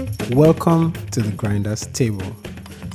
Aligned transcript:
Welcome 0.00 0.94
to 1.10 1.20
the 1.20 1.34
Grinders 1.36 1.86
Table, 1.88 2.24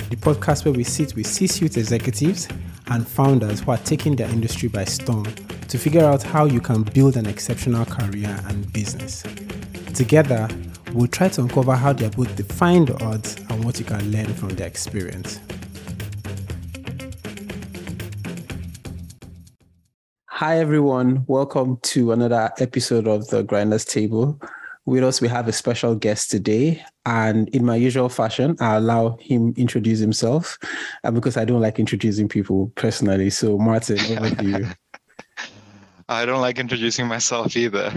the 0.09 0.15
podcast 0.15 0.65
where 0.65 0.73
we 0.73 0.83
sit 0.83 1.15
with 1.15 1.27
C 1.27 1.45
suite 1.45 1.77
executives 1.77 2.47
and 2.87 3.07
founders 3.07 3.59
who 3.59 3.71
are 3.71 3.77
taking 3.77 4.15
their 4.15 4.27
industry 4.29 4.69
by 4.69 4.85
storm 4.85 5.25
to 5.67 5.77
figure 5.77 6.03
out 6.03 6.23
how 6.23 6.45
you 6.45 6.59
can 6.59 6.81
build 6.81 7.15
an 7.15 7.27
exceptional 7.27 7.85
career 7.85 8.35
and 8.47 8.73
business. 8.73 9.21
Together, 9.93 10.47
we'll 10.93 11.05
try 11.05 11.27
to 11.27 11.41
uncover 11.41 11.75
how 11.75 11.93
they 11.93 12.05
have 12.05 12.15
both 12.15 12.35
defined 12.35 12.87
the 12.87 13.03
odds 13.03 13.35
and 13.49 13.63
what 13.63 13.77
you 13.77 13.85
can 13.85 14.11
learn 14.11 14.33
from 14.33 14.49
their 14.49 14.65
experience. 14.65 15.39
Hi, 20.25 20.57
everyone. 20.57 21.23
Welcome 21.27 21.77
to 21.83 22.13
another 22.13 22.51
episode 22.59 23.07
of 23.07 23.27
the 23.27 23.43
Grinders 23.43 23.85
Table. 23.85 24.41
With 24.85 25.03
us, 25.03 25.21
we 25.21 25.27
have 25.27 25.47
a 25.47 25.53
special 25.53 25.93
guest 25.93 26.31
today. 26.31 26.83
And 27.05 27.49
in 27.49 27.65
my 27.65 27.75
usual 27.75 28.09
fashion, 28.09 28.55
I 28.59 28.75
allow 28.75 29.17
him 29.17 29.53
introduce 29.57 29.99
himself 29.99 30.57
uh, 31.03 31.11
because 31.11 31.37
I 31.37 31.45
don't 31.45 31.61
like 31.61 31.79
introducing 31.79 32.27
people 32.27 32.71
personally. 32.75 33.29
So, 33.29 33.57
Martin, 33.57 33.99
over 34.17 34.35
to 34.35 34.45
you. 34.45 34.67
I 36.09 36.25
don't 36.25 36.41
like 36.41 36.59
introducing 36.59 37.07
myself 37.07 37.55
either. 37.57 37.91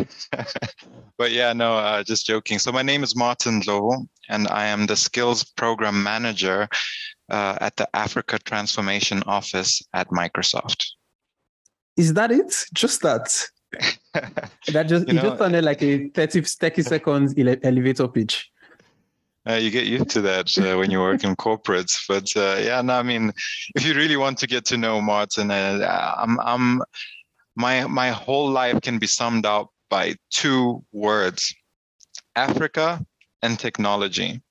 but 1.19 1.31
yeah, 1.31 1.53
no, 1.53 1.77
uh, 1.77 2.03
just 2.03 2.27
joking. 2.27 2.59
So, 2.59 2.73
my 2.73 2.83
name 2.83 3.03
is 3.03 3.17
Martin 3.17 3.61
Ndlovu, 3.61 4.07
and 4.29 4.49
I 4.49 4.67
am 4.67 4.87
the 4.87 4.97
Skills 4.97 5.45
Program 5.45 6.03
Manager 6.03 6.69
uh, 7.31 7.59
at 7.61 7.77
the 7.77 7.89
Africa 7.95 8.39
Transformation 8.39 9.23
Office 9.27 9.83
at 9.93 10.09
Microsoft. 10.09 10.87
Is 11.97 12.15
that 12.15 12.31
it? 12.31 12.65
Just 12.73 13.03
that? 13.03 13.45
that 14.13 14.87
just 14.87 15.09
you, 15.09 15.15
know, 15.15 15.23
just 15.23 15.39
sounded 15.39 15.65
like 15.65 15.83
a 15.83 16.09
30, 16.09 16.43
30 16.43 16.83
seconds 16.83 17.35
ele- 17.37 17.57
elevator 17.63 18.09
pitch. 18.09 18.51
Uh, 19.49 19.55
you 19.55 19.71
get 19.71 19.87
used 19.87 20.11
to 20.11 20.21
that 20.21 20.57
uh, 20.59 20.77
when 20.77 20.91
you 20.91 21.01
work 21.01 21.25
in 21.25 21.35
corporates, 21.47 21.97
but 22.07 22.31
uh, 22.37 22.61
yeah, 22.61 22.83
no, 22.83 22.95
I 22.95 23.03
mean, 23.03 23.33
if 23.75 23.85
you 23.85 23.95
really 23.95 24.17
want 24.17 24.39
to 24.39 24.47
get 24.47 24.67
to 24.67 24.77
know 24.77 25.01
Martin, 25.01 25.51
uh, 25.51 26.15
I'm, 26.19 26.39
I'm, 26.41 26.83
my 27.57 27.87
my 27.87 28.11
whole 28.11 28.51
life 28.51 28.81
can 28.83 28.99
be 28.99 29.07
summed 29.07 29.47
up 29.47 29.71
by 29.89 30.17
two 30.31 30.85
words: 30.93 31.55
Africa 32.37 33.05
and 33.43 33.59
technology. 33.59 34.43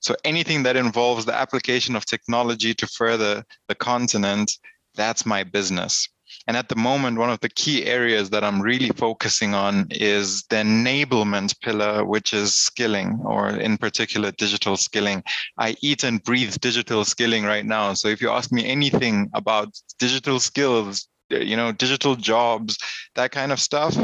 So 0.00 0.14
anything 0.24 0.62
that 0.62 0.76
involves 0.76 1.24
the 1.24 1.34
application 1.34 1.96
of 1.96 2.04
technology 2.04 2.74
to 2.74 2.86
further 2.86 3.44
the 3.66 3.74
continent, 3.74 4.52
that's 4.94 5.26
my 5.26 5.42
business. 5.42 6.08
And 6.48 6.56
at 6.56 6.70
the 6.70 6.76
moment, 6.76 7.18
one 7.18 7.28
of 7.28 7.40
the 7.40 7.50
key 7.50 7.84
areas 7.84 8.30
that 8.30 8.42
I'm 8.42 8.62
really 8.62 8.88
focusing 8.88 9.52
on 9.52 9.86
is 9.90 10.44
the 10.44 10.56
enablement 10.56 11.60
pillar, 11.60 12.06
which 12.06 12.32
is 12.32 12.56
skilling, 12.56 13.20
or 13.22 13.50
in 13.50 13.76
particular, 13.76 14.32
digital 14.32 14.78
skilling. 14.78 15.22
I 15.58 15.76
eat 15.82 16.04
and 16.04 16.24
breathe 16.24 16.56
digital 16.60 17.04
skilling 17.04 17.44
right 17.44 17.66
now. 17.66 17.92
So 17.92 18.08
if 18.08 18.22
you 18.22 18.30
ask 18.30 18.50
me 18.50 18.64
anything 18.64 19.28
about 19.34 19.78
digital 19.98 20.40
skills, 20.40 21.06
you 21.28 21.54
know, 21.54 21.70
digital 21.70 22.16
jobs, 22.16 22.78
that 23.14 23.30
kind 23.30 23.52
of 23.52 23.60
stuff, 23.60 23.94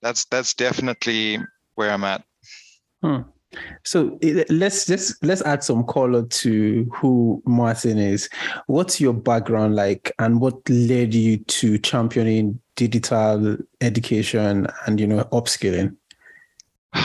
that's 0.00 0.24
that's 0.26 0.54
definitely 0.54 1.40
where 1.74 1.90
I'm 1.90 2.04
at. 2.04 2.22
Hmm. 3.02 3.22
So 3.84 4.18
let's 4.50 4.86
just 4.86 5.22
let's 5.24 5.42
add 5.42 5.64
some 5.64 5.84
color 5.84 6.24
to 6.24 6.90
who 6.92 7.42
Martin 7.46 7.98
is. 7.98 8.28
What's 8.66 9.00
your 9.00 9.14
background 9.14 9.74
like, 9.74 10.12
and 10.18 10.40
what 10.40 10.56
led 10.68 11.14
you 11.14 11.38
to 11.38 11.78
championing 11.78 12.60
digital 12.76 13.56
education 13.80 14.66
and 14.86 15.00
you 15.00 15.06
know 15.06 15.24
upskilling? 15.32 15.96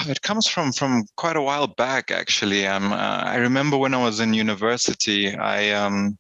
It 0.08 0.22
comes 0.22 0.48
from 0.48 0.74
from 0.74 1.06
quite 1.16 1.38
a 1.38 1.42
while 1.42 1.68
back, 1.68 2.12
actually. 2.12 2.68
Um, 2.68 2.92
uh, 2.92 3.22
I 3.24 3.38
remember 3.38 3.78
when 3.78 3.94
I 3.94 4.04
was 4.04 4.20
in 4.20 4.34
university, 4.34 5.34
I 5.34 5.72
um, 5.72 6.18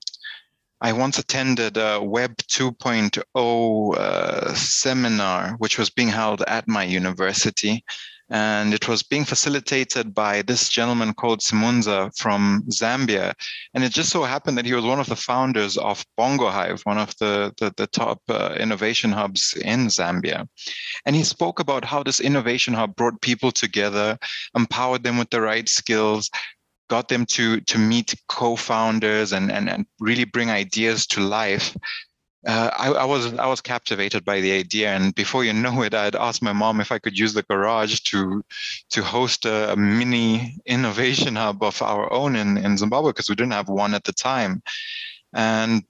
I 0.79 0.93
once 0.93 1.17
attended 1.17 1.77
a 1.77 2.01
Web 2.01 2.35
2.0 2.37 3.97
uh, 3.97 4.53
seminar, 4.53 5.55
which 5.57 5.77
was 5.77 5.89
being 5.89 6.09
held 6.09 6.43
at 6.47 6.67
my 6.67 6.83
university 6.83 7.83
and 8.29 8.73
it 8.73 8.87
was 8.87 9.03
being 9.03 9.25
facilitated 9.25 10.13
by 10.13 10.41
this 10.41 10.69
gentleman 10.69 11.13
called 11.13 11.41
Simunza 11.41 12.11
from 12.17 12.63
Zambia. 12.69 13.33
And 13.73 13.83
it 13.83 13.91
just 13.91 14.09
so 14.09 14.23
happened 14.23 14.57
that 14.57 14.65
he 14.65 14.73
was 14.73 14.85
one 14.85 14.99
of 14.99 15.07
the 15.07 15.15
founders 15.15 15.77
of 15.77 16.05
Bongo 16.17 16.49
Hive, 16.49 16.81
one 16.83 16.97
of 16.97 17.15
the, 17.17 17.53
the, 17.59 17.73
the 17.75 17.87
top 17.87 18.21
uh, 18.29 18.55
innovation 18.57 19.11
hubs 19.11 19.53
in 19.63 19.87
Zambia. 19.87 20.47
And 21.05 21.15
he 21.15 21.23
spoke 21.23 21.59
about 21.59 21.85
how 21.85 22.01
this 22.01 22.19
innovation 22.19 22.73
hub 22.73 22.95
brought 22.95 23.21
people 23.21 23.51
together, 23.51 24.17
empowered 24.55 25.03
them 25.03 25.17
with 25.17 25.29
the 25.29 25.41
right 25.41 25.67
skills, 25.67 26.29
got 26.89 27.07
them 27.07 27.25
to 27.25 27.59
to 27.61 27.77
meet 27.79 28.13
co-founders 28.27 29.31
and, 29.31 29.51
and 29.51 29.69
and 29.69 29.85
really 29.99 30.25
bring 30.25 30.49
ideas 30.49 31.07
to 31.07 31.21
life 31.21 31.75
uh, 32.45 32.69
I, 32.77 32.91
I, 32.91 33.05
was 33.05 33.33
I 33.35 33.47
was 33.47 33.61
captivated 33.61 34.25
by 34.25 34.41
the 34.41 34.51
idea, 34.51 34.93
and 34.93 35.15
before 35.15 35.45
you 35.45 35.53
know 35.53 35.81
it, 35.81 35.93
I'd 35.93 36.15
asked 36.15 36.41
my 36.41 36.51
mom 36.51 36.81
if 36.81 36.91
I 36.91 36.99
could 36.99 37.17
use 37.17 37.33
the 37.33 37.43
garage 37.43 38.01
to 38.01 38.43
to 38.89 39.03
host 39.03 39.45
a, 39.45 39.71
a 39.73 39.75
mini 39.77 40.57
innovation 40.65 41.35
hub 41.35 41.63
of 41.63 41.81
our 41.81 42.11
own 42.11 42.35
in, 42.35 42.57
in 42.57 42.77
Zimbabwe 42.77 43.11
because 43.11 43.29
we 43.29 43.35
didn't 43.35 43.53
have 43.53 43.69
one 43.69 43.93
at 43.93 44.03
the 44.03 44.13
time. 44.13 44.61
And 45.33 45.83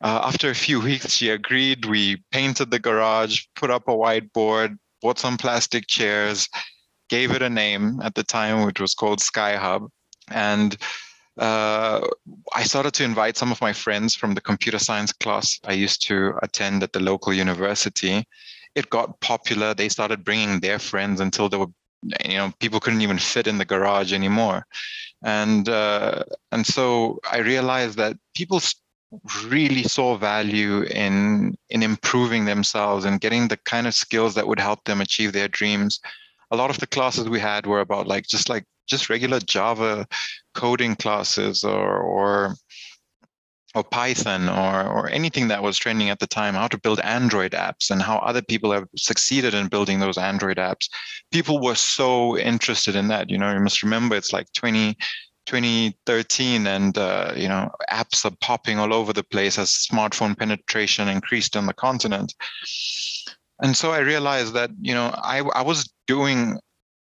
uh, 0.00 0.20
after 0.24 0.50
a 0.50 0.54
few 0.54 0.80
weeks, 0.80 1.12
she 1.12 1.30
agreed. 1.30 1.84
We 1.84 2.22
painted 2.32 2.70
the 2.70 2.78
garage, 2.78 3.44
put 3.54 3.70
up 3.70 3.88
a 3.88 3.92
whiteboard, 3.92 4.78
bought 5.02 5.18
some 5.18 5.36
plastic 5.36 5.86
chairs, 5.86 6.48
gave 7.08 7.30
it 7.30 7.42
a 7.42 7.50
name 7.50 8.00
at 8.02 8.14
the 8.14 8.24
time, 8.24 8.66
which 8.66 8.80
was 8.80 8.94
called 8.94 9.20
Sky 9.20 9.56
Hub, 9.56 9.88
and 10.30 10.76
uh, 11.38 12.06
I 12.54 12.62
started 12.64 12.94
to 12.94 13.04
invite 13.04 13.36
some 13.36 13.52
of 13.52 13.60
my 13.60 13.72
friends 13.72 14.14
from 14.14 14.34
the 14.34 14.40
computer 14.40 14.78
science 14.78 15.12
class 15.12 15.60
I 15.64 15.72
used 15.72 16.06
to 16.06 16.34
attend 16.42 16.82
at 16.82 16.92
the 16.92 17.00
local 17.00 17.32
university. 17.32 18.26
It 18.74 18.90
got 18.90 19.20
popular. 19.20 19.74
They 19.74 19.88
started 19.88 20.24
bringing 20.24 20.60
their 20.60 20.78
friends 20.78 21.20
until 21.20 21.48
there 21.48 21.58
were, 21.58 21.72
you 22.24 22.36
know, 22.36 22.52
people 22.58 22.80
couldn't 22.80 23.02
even 23.02 23.18
fit 23.18 23.46
in 23.46 23.58
the 23.58 23.64
garage 23.64 24.12
anymore, 24.12 24.66
and 25.22 25.68
uh, 25.68 26.24
and 26.52 26.66
so 26.66 27.18
I 27.30 27.38
realized 27.38 27.96
that 27.98 28.16
people 28.34 28.60
really 29.46 29.82
saw 29.82 30.16
value 30.16 30.82
in 30.82 31.56
in 31.70 31.82
improving 31.82 32.44
themselves 32.44 33.04
and 33.04 33.20
getting 33.20 33.48
the 33.48 33.56
kind 33.58 33.86
of 33.86 33.94
skills 33.94 34.34
that 34.34 34.46
would 34.46 34.60
help 34.60 34.84
them 34.84 35.00
achieve 35.00 35.32
their 35.32 35.48
dreams. 35.48 36.00
A 36.50 36.56
lot 36.56 36.70
of 36.70 36.78
the 36.78 36.86
classes 36.86 37.28
we 37.28 37.40
had 37.40 37.66
were 37.66 37.80
about 37.80 38.06
like 38.06 38.26
just 38.26 38.48
like 38.48 38.64
just 38.86 39.10
regular 39.10 39.40
Java 39.40 40.06
coding 40.54 40.96
classes 40.96 41.64
or 41.64 41.98
or 41.98 42.54
or 43.74 43.84
Python 43.84 44.48
or 44.48 44.88
or 44.88 45.10
anything 45.10 45.48
that 45.48 45.62
was 45.62 45.76
trending 45.78 46.08
at 46.10 46.18
the 46.18 46.26
time, 46.26 46.54
how 46.54 46.68
to 46.68 46.78
build 46.78 47.00
Android 47.00 47.52
apps 47.52 47.90
and 47.90 48.00
how 48.00 48.18
other 48.18 48.42
people 48.42 48.72
have 48.72 48.86
succeeded 48.96 49.54
in 49.54 49.68
building 49.68 50.00
those 50.00 50.18
Android 50.18 50.56
apps. 50.56 50.88
People 51.30 51.60
were 51.60 51.74
so 51.74 52.38
interested 52.38 52.96
in 52.96 53.08
that. 53.08 53.30
You 53.30 53.38
know, 53.38 53.52
you 53.52 53.60
must 53.60 53.82
remember 53.82 54.16
it's 54.16 54.32
like 54.32 54.46
20, 54.54 54.96
2013 55.46 56.66
and 56.66 56.98
uh, 56.98 57.32
you 57.36 57.48
know 57.48 57.70
apps 57.90 58.24
are 58.24 58.36
popping 58.40 58.78
all 58.78 58.92
over 58.92 59.12
the 59.12 59.22
place 59.22 59.58
as 59.58 59.70
smartphone 59.70 60.36
penetration 60.36 61.08
increased 61.08 61.56
on 61.56 61.66
the 61.66 61.72
continent 61.72 62.34
and 63.62 63.76
so 63.76 63.92
i 63.92 63.98
realized 63.98 64.52
that 64.54 64.70
you 64.80 64.92
know 64.92 65.14
i, 65.22 65.38
I 65.54 65.62
was 65.62 65.88
doing 66.06 66.58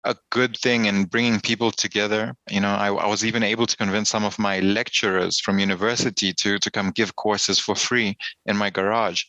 a 0.03 0.15
good 0.29 0.57
thing 0.57 0.85
in 0.85 1.05
bringing 1.05 1.39
people 1.39 1.71
together. 1.71 2.33
You 2.49 2.61
know, 2.61 2.69
I, 2.69 2.87
I, 2.87 3.07
was 3.07 3.25
even 3.25 3.43
able 3.43 3.67
to 3.67 3.77
convince 3.77 4.09
some 4.09 4.23
of 4.23 4.39
my 4.39 4.59
lecturers 4.59 5.39
from 5.39 5.59
university 5.59 6.33
to 6.33 6.57
to 6.59 6.71
come 6.71 6.91
give 6.91 7.15
courses 7.15 7.59
for 7.59 7.75
free 7.75 8.17
in 8.45 8.55
my 8.57 8.69
garage. 8.69 9.23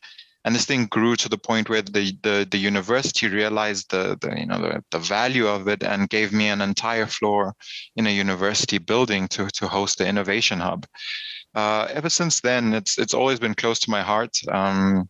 And 0.45 0.55
this 0.55 0.65
thing 0.65 0.87
grew 0.87 1.17
to 1.17 1.29
the 1.29 1.39
point 1.39 1.69
where 1.69 1.83
the 1.83 2.17
the, 2.23 2.47
the 2.51 2.59
university 2.59 3.29
realized 3.29 3.91
the, 3.91 4.17
the 4.21 4.39
you 4.39 4.47
know 4.47 4.61
the, 4.61 4.85
the 4.91 4.99
value 4.99 5.47
of 5.47 5.69
it 5.69 5.83
and 5.83 6.09
gave 6.09 6.33
me 6.33 6.49
an 6.49 6.61
entire 6.61 7.07
floor 7.07 7.55
in 7.97 8.07
a 8.07 8.11
university 8.11 8.79
building 8.79 9.29
to 9.29 9.49
to 9.49 9.69
host 9.69 9.99
the 9.99 10.07
innovation 10.07 10.61
hub. 10.61 10.87
Uh, 11.55 11.89
ever 11.91 12.09
since 12.09 12.41
then, 12.41 12.73
it's 12.73 12.97
it's 12.99 13.15
always 13.15 13.41
been 13.41 13.55
close 13.55 13.81
to 13.81 13.91
my 13.91 14.03
heart. 14.03 14.37
Um, 14.51 15.09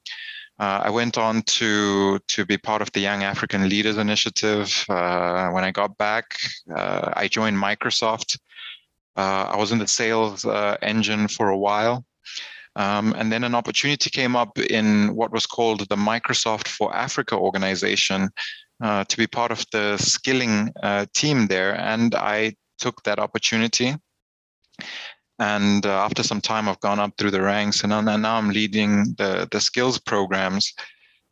uh, 0.61 0.83
I 0.85 0.91
went 0.91 1.17
on 1.17 1.41
to 1.57 2.19
to 2.19 2.45
be 2.45 2.59
part 2.59 2.83
of 2.83 2.93
the 2.93 3.01
Young 3.01 3.23
African 3.23 3.67
Leaders 3.71 3.97
Initiative. 3.97 4.85
Uh, 4.91 5.49
when 5.53 5.65
I 5.65 5.71
got 5.71 5.97
back, 5.97 6.37
uh, 6.77 7.15
I 7.17 7.29
joined 7.29 7.57
Microsoft. 7.57 8.39
Uh, 9.17 9.47
I 9.55 9.57
was 9.57 9.73
in 9.73 9.79
the 9.79 9.89
sales 9.89 10.45
uh, 10.45 10.77
engine 10.83 11.29
for 11.29 11.49
a 11.49 11.57
while. 11.57 12.05
Um, 12.77 13.15
and 13.17 13.33
then 13.33 13.43
an 13.43 13.55
opportunity 13.55 14.11
came 14.11 14.37
up 14.37 14.59
in 14.59 15.15
what 15.17 15.33
was 15.33 15.47
called 15.47 15.89
the 15.89 15.97
Microsoft 15.97 16.69
for 16.69 16.95
Africa 16.95 17.37
organization 17.37 18.29
uh, 18.83 19.05
to 19.05 19.17
be 19.17 19.27
part 19.27 19.51
of 19.51 19.65
the 19.73 19.97
skilling 19.97 20.73
team 21.15 21.47
there. 21.47 21.75
And 21.75 22.15
I 22.15 22.55
took 22.79 23.03
that 23.05 23.19
opportunity. 23.19 23.97
And 25.41 25.87
uh, 25.87 26.05
after 26.05 26.23
some 26.23 26.43
time, 26.43 26.69
I've 26.69 26.81
gone 26.81 27.01
up 27.01 27.13
through 27.17 27.31
the 27.31 27.41
ranks, 27.41 27.83
and, 27.83 27.91
now 27.91 28.37
I'm 28.37 28.51
leading 28.51 29.15
the 29.17 29.49
the 29.51 29.61
skills 29.61 29.99
programs. 29.99 30.73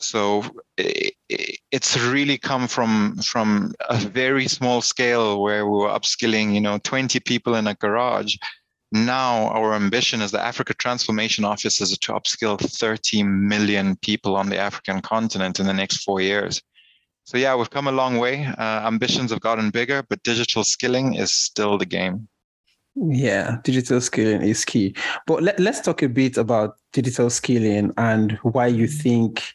So 0.01 0.45
it's 0.79 1.99
really 1.99 2.39
come 2.39 2.69
from 2.69 3.17
from 3.19 3.75
a 3.91 3.99
very 3.99 4.49
small 4.49 4.81
scale 4.81 5.43
where 5.43 5.67
we 5.67 5.79
were 5.79 5.89
upskilling, 5.89 6.55
you 6.55 6.61
know, 6.61 6.79
20 6.79 7.21
people 7.21 7.55
in 7.57 7.67
a 7.67 7.75
garage. 7.75 8.35
Now 8.93 9.49
our 9.49 9.75
ambition 9.75 10.23
as 10.23 10.31
the 10.31 10.41
Africa 10.41 10.73
Transformation 10.73 11.45
Office 11.45 11.81
is 11.83 11.99
to 11.99 12.13
upskill 12.13 12.59
30 12.59 13.23
million 13.25 13.97
people 13.97 14.37
on 14.37 14.49
the 14.49 14.57
African 14.57 15.03
continent 15.03 15.61
in 15.61 15.67
the 15.67 15.75
next 15.75 15.99
four 16.05 16.23
years. 16.23 16.63
So 17.25 17.37
yeah, 17.37 17.55
we've 17.57 17.69
come 17.69 17.89
a 17.89 17.93
long 17.93 18.17
way. 18.17 18.47
Uh, 18.47 18.87
ambitions 18.87 19.33
have 19.33 19.41
gotten 19.41 19.69
bigger, 19.69 20.03
but 20.09 20.23
digital 20.23 20.65
skilling 20.65 21.15
is 21.15 21.31
still 21.31 21.77
the 21.77 21.85
game. 21.85 22.29
Yeah, 23.07 23.59
digital 23.63 24.01
skilling 24.01 24.43
is 24.43 24.65
key. 24.65 24.95
But 25.27 25.43
let, 25.43 25.61
us 25.61 25.81
talk 25.81 26.03
a 26.03 26.09
bit 26.09 26.37
about 26.37 26.77
digital 26.93 27.31
skilling 27.31 27.93
and 27.97 28.33
why 28.43 28.67
you 28.67 28.87
mm. 28.87 29.03
think 29.03 29.55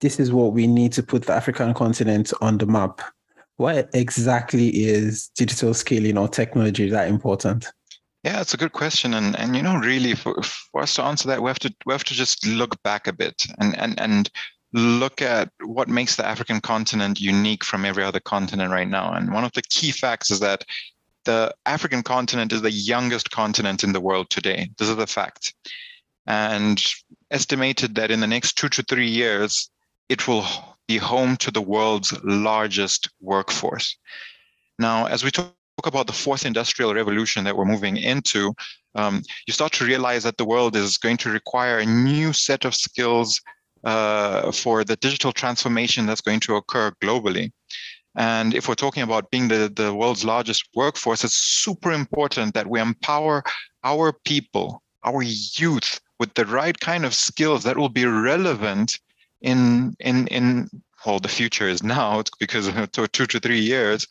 this 0.00 0.20
is 0.20 0.32
what 0.32 0.52
we 0.52 0.66
need 0.66 0.92
to 0.92 1.02
put 1.02 1.24
the 1.24 1.32
African 1.32 1.72
continent 1.72 2.32
on 2.40 2.58
the 2.58 2.66
map. 2.66 3.00
Why 3.56 3.84
exactly 3.94 4.68
is 4.68 5.28
digital 5.28 5.72
skilling 5.72 6.18
or 6.18 6.28
technology 6.28 6.90
that 6.90 7.08
important? 7.08 7.66
Yeah, 8.22 8.40
it's 8.40 8.52
a 8.52 8.58
good 8.58 8.72
question, 8.72 9.14
and 9.14 9.38
and 9.38 9.56
you 9.56 9.62
know, 9.62 9.76
really, 9.76 10.14
for, 10.14 10.42
for 10.42 10.82
us 10.82 10.94
to 10.94 11.04
answer 11.04 11.28
that, 11.28 11.42
we 11.42 11.48
have 11.48 11.60
to 11.60 11.72
we 11.86 11.94
have 11.94 12.04
to 12.04 12.14
just 12.14 12.44
look 12.44 12.82
back 12.82 13.06
a 13.06 13.12
bit 13.12 13.46
and 13.58 13.78
and 13.78 13.98
and 14.00 14.30
look 14.72 15.22
at 15.22 15.48
what 15.64 15.88
makes 15.88 16.16
the 16.16 16.26
African 16.26 16.60
continent 16.60 17.20
unique 17.20 17.64
from 17.64 17.84
every 17.84 18.02
other 18.02 18.20
continent 18.20 18.70
right 18.70 18.88
now. 18.88 19.12
And 19.12 19.32
one 19.32 19.44
of 19.44 19.52
the 19.52 19.62
key 19.62 19.92
facts 19.92 20.30
is 20.30 20.40
that 20.40 20.64
the 21.26 21.54
African 21.66 22.02
continent 22.02 22.52
is 22.52 22.62
the 22.62 22.70
youngest 22.70 23.30
continent 23.30 23.84
in 23.84 23.92
the 23.92 24.00
world 24.00 24.30
today. 24.30 24.70
This 24.78 24.88
is 24.88 24.96
a 24.96 25.06
fact, 25.06 25.54
and 26.26 26.82
estimated 27.30 27.94
that 27.96 28.10
in 28.10 28.20
the 28.20 28.26
next 28.26 28.56
two 28.56 28.70
to 28.70 28.82
three 28.82 29.08
years, 29.08 29.70
it 30.08 30.26
will 30.26 30.46
be 30.88 30.96
home 30.96 31.36
to 31.38 31.50
the 31.50 31.60
world's 31.60 32.12
largest 32.24 33.10
workforce. 33.20 33.98
Now, 34.78 35.06
as 35.06 35.22
we 35.24 35.30
talk 35.30 35.52
about 35.84 36.06
the 36.06 36.12
fourth 36.12 36.46
industrial 36.46 36.94
revolution 36.94 37.44
that 37.44 37.56
we're 37.56 37.64
moving 37.64 37.96
into, 37.96 38.54
um, 38.94 39.22
you 39.46 39.52
start 39.52 39.72
to 39.72 39.84
realize 39.84 40.22
that 40.22 40.38
the 40.38 40.44
world 40.44 40.74
is 40.76 40.96
going 40.96 41.18
to 41.18 41.30
require 41.30 41.78
a 41.78 41.86
new 41.86 42.32
set 42.32 42.64
of 42.64 42.74
skills 42.74 43.40
uh, 43.84 44.50
for 44.52 44.84
the 44.84 44.96
digital 44.96 45.32
transformation 45.32 46.06
that's 46.06 46.20
going 46.20 46.40
to 46.40 46.56
occur 46.56 46.92
globally. 47.02 47.50
And 48.16 48.54
if 48.54 48.66
we're 48.66 48.74
talking 48.74 49.02
about 49.02 49.30
being 49.30 49.48
the, 49.48 49.70
the 49.74 49.94
world's 49.94 50.24
largest 50.24 50.68
workforce, 50.74 51.22
it's 51.22 51.34
super 51.34 51.92
important 51.92 52.54
that 52.54 52.66
we 52.66 52.80
empower 52.80 53.44
our 53.84 54.12
people, 54.24 54.82
our 55.04 55.22
youth, 55.22 56.00
with 56.18 56.32
the 56.34 56.46
right 56.46 56.78
kind 56.80 57.04
of 57.04 57.14
skills 57.14 57.62
that 57.64 57.76
will 57.76 57.90
be 57.90 58.06
relevant 58.06 58.98
in 59.42 59.94
in 60.00 60.26
in 60.28 60.70
well 61.04 61.18
the 61.18 61.28
future 61.28 61.68
is 61.68 61.82
now 61.82 62.22
because 62.40 62.70
two 63.12 63.26
to 63.26 63.38
three 63.38 63.60
years 63.60 64.06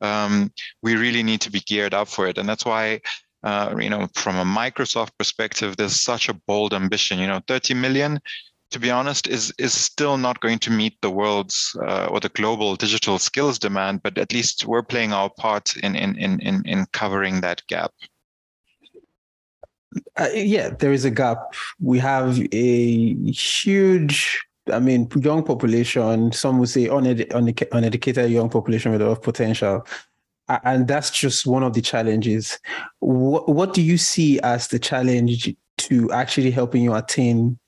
um, 0.00 0.50
we 0.82 0.96
really 0.96 1.22
need 1.22 1.42
to 1.42 1.50
be 1.50 1.60
geared 1.60 1.92
up 1.92 2.08
for 2.08 2.26
it. 2.26 2.38
And 2.38 2.48
that's 2.48 2.64
why 2.64 3.00
uh, 3.42 3.74
you 3.78 3.90
know 3.90 4.08
from 4.14 4.36
a 4.36 4.44
microsoft 4.44 5.10
perspective 5.18 5.76
there's 5.76 6.00
such 6.00 6.28
a 6.28 6.34
bold 6.34 6.74
ambition. 6.74 7.18
You 7.18 7.26
know 7.26 7.40
30 7.46 7.74
million 7.74 8.20
to 8.70 8.78
be 8.78 8.90
honest 8.90 9.26
is 9.26 9.52
is 9.58 9.72
still 9.72 10.16
not 10.16 10.40
going 10.40 10.58
to 10.58 10.70
meet 10.70 11.00
the 11.00 11.10
world's 11.10 11.76
uh, 11.82 12.06
or 12.06 12.20
the 12.20 12.28
global 12.30 12.76
digital 12.76 13.18
skills 13.18 13.58
demand 13.58 14.02
but 14.02 14.16
at 14.18 14.32
least 14.32 14.66
we're 14.66 14.82
playing 14.82 15.12
our 15.12 15.30
part 15.38 15.76
in 15.78 15.94
in 15.96 16.16
in 16.16 16.40
in, 16.40 16.62
in 16.64 16.86
covering 16.92 17.40
that 17.40 17.62
gap 17.66 17.92
uh, 20.16 20.28
yeah 20.34 20.70
there 20.70 20.92
is 20.92 21.04
a 21.04 21.10
gap 21.10 21.54
we 21.80 21.98
have 21.98 22.38
a 22.52 23.14
huge 23.30 24.40
I 24.70 24.78
mean, 24.78 25.08
young 25.16 25.42
population, 25.42 26.32
some 26.32 26.58
would 26.58 26.68
say 26.68 26.82
uned- 26.82 27.26
uneducated 27.72 28.30
young 28.30 28.48
population 28.50 28.92
with 28.92 29.02
a 29.02 29.06
lot 29.06 29.12
of 29.12 29.22
potential. 29.22 29.86
And 30.64 30.88
that's 30.88 31.10
just 31.10 31.46
one 31.46 31.62
of 31.62 31.74
the 31.74 31.80
challenges. 31.80 32.58
What, 32.98 33.48
what 33.48 33.72
do 33.72 33.82
you 33.82 33.96
see 33.96 34.40
as 34.40 34.68
the 34.68 34.78
challenge 34.78 35.54
to 35.78 36.12
actually 36.12 36.50
helping 36.50 36.82
you 36.82 36.94
attain 36.94 37.58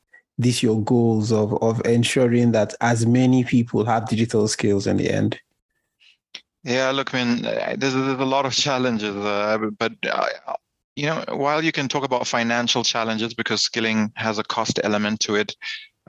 these 0.43 0.63
your 0.63 0.83
goals 0.83 1.33
of, 1.33 1.55
of 1.63 1.85
ensuring 1.87 2.53
that 2.53 2.75
as 2.81 3.07
many 3.07 3.45
people 3.45 3.85
have 3.85 4.09
digital 4.09 4.49
skills 4.49 4.87
in 4.87 4.97
the 4.97 5.11
end? 5.11 5.41
Yeah, 6.65 6.91
look, 6.91 7.15
I 7.15 7.25
mean, 7.25 7.43
there's, 7.43 7.95
there's 7.95 8.21
a 8.21 8.25
lot 8.25 8.47
of 8.47 8.53
challenges, 8.53 9.17
uh, 9.17 9.59
but 9.79 9.93
uh, 10.09 10.27
you 10.95 11.07
know, 11.07 11.25
while 11.31 11.65
you 11.65 11.73
can 11.73 11.89
talk 11.89 12.05
about 12.05 12.27
financial 12.27 12.85
challenges 12.85 13.35
because 13.35 13.63
skilling 13.63 14.13
has 14.15 14.39
a 14.39 14.45
cost 14.45 14.79
element 14.85 15.21
to 15.21 15.35
it, 15.35 15.57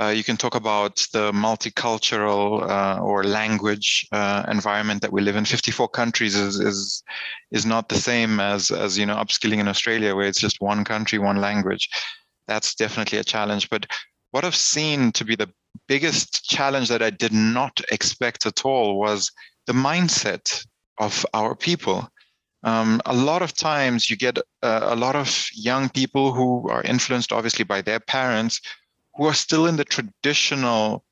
uh, 0.01 0.07
you 0.07 0.23
can 0.23 0.37
talk 0.37 0.55
about 0.55 1.05
the 1.13 1.31
multicultural 1.31 2.67
uh, 2.67 2.99
or 2.99 3.23
language 3.23 4.07
uh, 4.11 4.43
environment 4.49 5.01
that 5.01 5.13
we 5.13 5.21
live 5.21 5.35
in. 5.35 5.45
54 5.45 5.87
countries 5.89 6.35
is, 6.35 6.59
is 6.59 7.03
is 7.51 7.65
not 7.65 7.89
the 7.89 7.95
same 7.95 8.39
as 8.39 8.71
as 8.71 8.97
you 8.97 9.05
know 9.05 9.15
upskilling 9.15 9.59
in 9.59 9.67
Australia, 9.67 10.15
where 10.15 10.27
it's 10.27 10.39
just 10.39 10.61
one 10.61 10.83
country, 10.83 11.19
one 11.19 11.37
language. 11.37 11.89
That's 12.47 12.73
definitely 12.73 13.19
a 13.19 13.23
challenge. 13.23 13.69
But 13.69 13.85
what 14.33 14.43
I've 14.43 14.55
seen 14.55 15.11
to 15.11 15.23
be 15.23 15.35
the 15.35 15.49
biggest 15.87 16.43
challenge 16.43 16.89
that 16.89 17.03
I 17.03 17.11
did 17.11 17.31
not 17.31 17.79
expect 17.91 18.47
at 18.47 18.65
all 18.65 18.97
was 18.97 19.31
the 19.67 19.73
mindset 19.73 20.65
of 20.97 21.23
our 21.35 21.55
people. 21.55 22.09
Um, 22.63 22.99
a 23.05 23.13
lot 23.13 23.43
of 23.43 23.53
times 23.53 24.09
you 24.09 24.17
get 24.17 24.39
uh, 24.63 24.79
a 24.81 24.95
lot 24.95 25.15
of 25.15 25.47
young 25.53 25.87
people 25.87 26.33
who 26.33 26.67
are 26.67 26.81
influenced 26.81 27.31
obviously 27.31 27.63
by 27.63 27.83
their 27.83 27.99
parents 27.99 28.59
who 29.15 29.25
are 29.25 29.35
still 29.35 29.67
in 29.67 29.75
the 29.75 29.85
traditional 29.85 31.03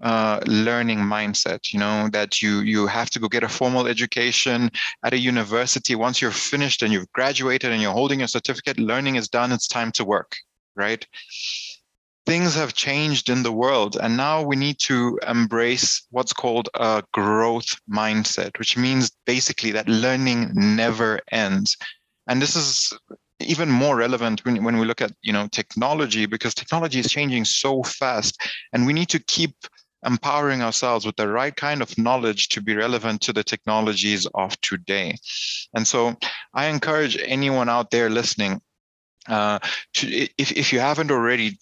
uh, 0.00 0.38
learning 0.46 1.00
mindset 1.00 1.72
you 1.72 1.80
know 1.80 2.08
that 2.12 2.40
you 2.40 2.60
you 2.60 2.86
have 2.86 3.10
to 3.10 3.18
go 3.18 3.26
get 3.26 3.42
a 3.42 3.48
formal 3.48 3.88
education 3.88 4.70
at 5.02 5.12
a 5.12 5.18
university. 5.18 5.96
Once 5.96 6.22
you're 6.22 6.30
finished 6.30 6.82
and 6.82 6.92
you've 6.92 7.12
graduated 7.12 7.72
and 7.72 7.82
you're 7.82 8.00
holding 8.00 8.22
a 8.22 8.28
certificate 8.28 8.78
learning 8.78 9.16
is 9.16 9.28
done. 9.28 9.50
It's 9.50 9.66
time 9.66 9.90
to 9.92 10.04
work 10.04 10.36
right 10.76 11.04
things 12.28 12.54
have 12.54 12.74
changed 12.74 13.30
in 13.30 13.42
the 13.42 13.50
world 13.50 13.96
and 13.96 14.14
now 14.14 14.42
we 14.42 14.54
need 14.54 14.78
to 14.78 15.18
embrace 15.26 16.06
what's 16.10 16.34
called 16.34 16.68
a 16.74 17.02
growth 17.14 17.70
mindset 17.90 18.58
which 18.58 18.76
means 18.76 19.10
basically 19.24 19.70
that 19.70 19.88
learning 19.88 20.50
never 20.54 21.20
ends. 21.32 21.74
And 22.28 22.42
this 22.42 22.54
is 22.54 22.92
even 23.40 23.70
more 23.70 23.96
relevant 23.96 24.44
when, 24.44 24.62
when 24.62 24.76
we 24.78 24.84
look 24.84 25.00
at 25.00 25.12
you 25.22 25.32
know 25.32 25.48
technology 25.48 26.26
because 26.26 26.54
technology 26.54 26.98
is 26.98 27.10
changing 27.10 27.46
so 27.46 27.82
fast 27.82 28.38
and 28.74 28.84
we 28.84 28.92
need 28.92 29.08
to 29.08 29.20
keep 29.20 29.54
empowering 30.04 30.60
ourselves 30.60 31.06
with 31.06 31.16
the 31.16 31.28
right 31.28 31.56
kind 31.56 31.80
of 31.80 31.96
knowledge 31.96 32.48
to 32.50 32.60
be 32.60 32.76
relevant 32.76 33.22
to 33.22 33.32
the 33.32 33.42
technologies 33.42 34.26
of 34.34 34.60
today. 34.60 35.16
And 35.74 35.88
so 35.88 36.14
i 36.52 36.66
encourage 36.66 37.16
anyone 37.24 37.70
out 37.70 37.90
there 37.90 38.10
listening 38.10 38.60
uh, 39.28 39.58
to, 39.94 40.06
if, 40.38 40.52
if 40.52 40.72
you 40.72 40.80
haven't 40.80 41.10
already 41.10 41.58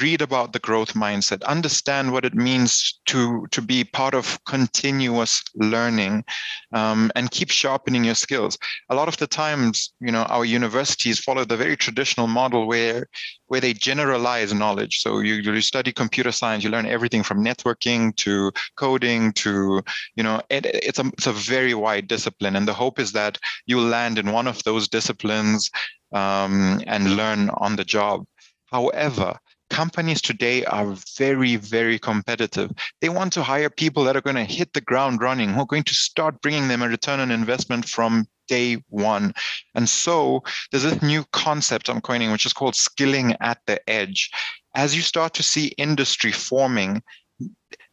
read 0.00 0.22
about 0.22 0.52
the 0.52 0.58
growth 0.58 0.94
mindset 0.94 1.42
understand 1.44 2.12
what 2.12 2.24
it 2.24 2.34
means 2.34 3.00
to 3.06 3.46
to 3.50 3.60
be 3.60 3.84
part 3.84 4.14
of 4.14 4.38
continuous 4.44 5.42
learning 5.54 6.24
um, 6.72 7.10
and 7.14 7.30
keep 7.30 7.50
sharpening 7.50 8.04
your 8.04 8.14
skills. 8.14 8.58
A 8.90 8.94
lot 8.94 9.08
of 9.08 9.16
the 9.16 9.26
times 9.26 9.92
you 10.00 10.12
know 10.12 10.22
our 10.24 10.44
universities 10.44 11.18
follow 11.18 11.44
the 11.44 11.56
very 11.56 11.76
traditional 11.76 12.26
model 12.26 12.66
where 12.66 13.06
where 13.46 13.60
they 13.60 13.74
generalize 13.74 14.54
knowledge. 14.54 15.00
So 15.00 15.20
you, 15.20 15.34
you 15.34 15.60
study 15.60 15.92
computer 15.92 16.32
science 16.32 16.64
you 16.64 16.70
learn 16.70 16.86
everything 16.86 17.22
from 17.22 17.44
networking 17.44 18.16
to 18.16 18.52
coding 18.76 19.32
to 19.34 19.82
you 20.16 20.22
know 20.22 20.40
it, 20.48 20.66
it's 20.66 20.98
a 20.98 21.06
it's 21.18 21.26
a 21.26 21.32
very 21.32 21.74
wide 21.74 22.08
discipline. 22.08 22.56
And 22.56 22.66
the 22.66 22.74
hope 22.74 22.98
is 22.98 23.12
that 23.12 23.38
you'll 23.66 23.84
land 23.84 24.18
in 24.18 24.32
one 24.32 24.46
of 24.46 24.62
those 24.64 24.88
disciplines 24.88 25.70
um, 26.12 26.82
and 26.86 27.16
learn 27.16 27.50
on 27.50 27.76
the 27.76 27.84
job. 27.84 28.24
However 28.66 29.38
companies 29.72 30.20
today 30.20 30.64
are 30.66 30.94
very, 31.16 31.56
very 31.56 31.98
competitive. 31.98 32.70
They 33.00 33.08
want 33.08 33.32
to 33.32 33.42
hire 33.42 33.70
people 33.70 34.04
that 34.04 34.16
are 34.16 34.20
going 34.20 34.36
to 34.36 34.44
hit 34.44 34.74
the 34.74 34.82
ground 34.82 35.22
running, 35.22 35.48
who 35.48 35.60
are 35.62 35.66
going 35.66 35.84
to 35.84 35.94
start 35.94 36.42
bringing 36.42 36.68
them 36.68 36.82
a 36.82 36.88
return 36.88 37.20
on 37.20 37.30
investment 37.30 37.88
from 37.88 38.26
day 38.48 38.82
one. 38.90 39.32
And 39.74 39.88
so 39.88 40.42
there's 40.70 40.82
this 40.82 41.02
new 41.02 41.24
concept 41.32 41.88
I'm 41.88 42.02
coining, 42.02 42.30
which 42.30 42.44
is 42.44 42.52
called 42.52 42.76
skilling 42.76 43.34
at 43.40 43.58
the 43.66 43.80
edge. 43.88 44.30
As 44.74 44.94
you 44.94 45.00
start 45.00 45.32
to 45.34 45.42
see 45.42 45.68
industry 45.78 46.32
forming, 46.32 47.02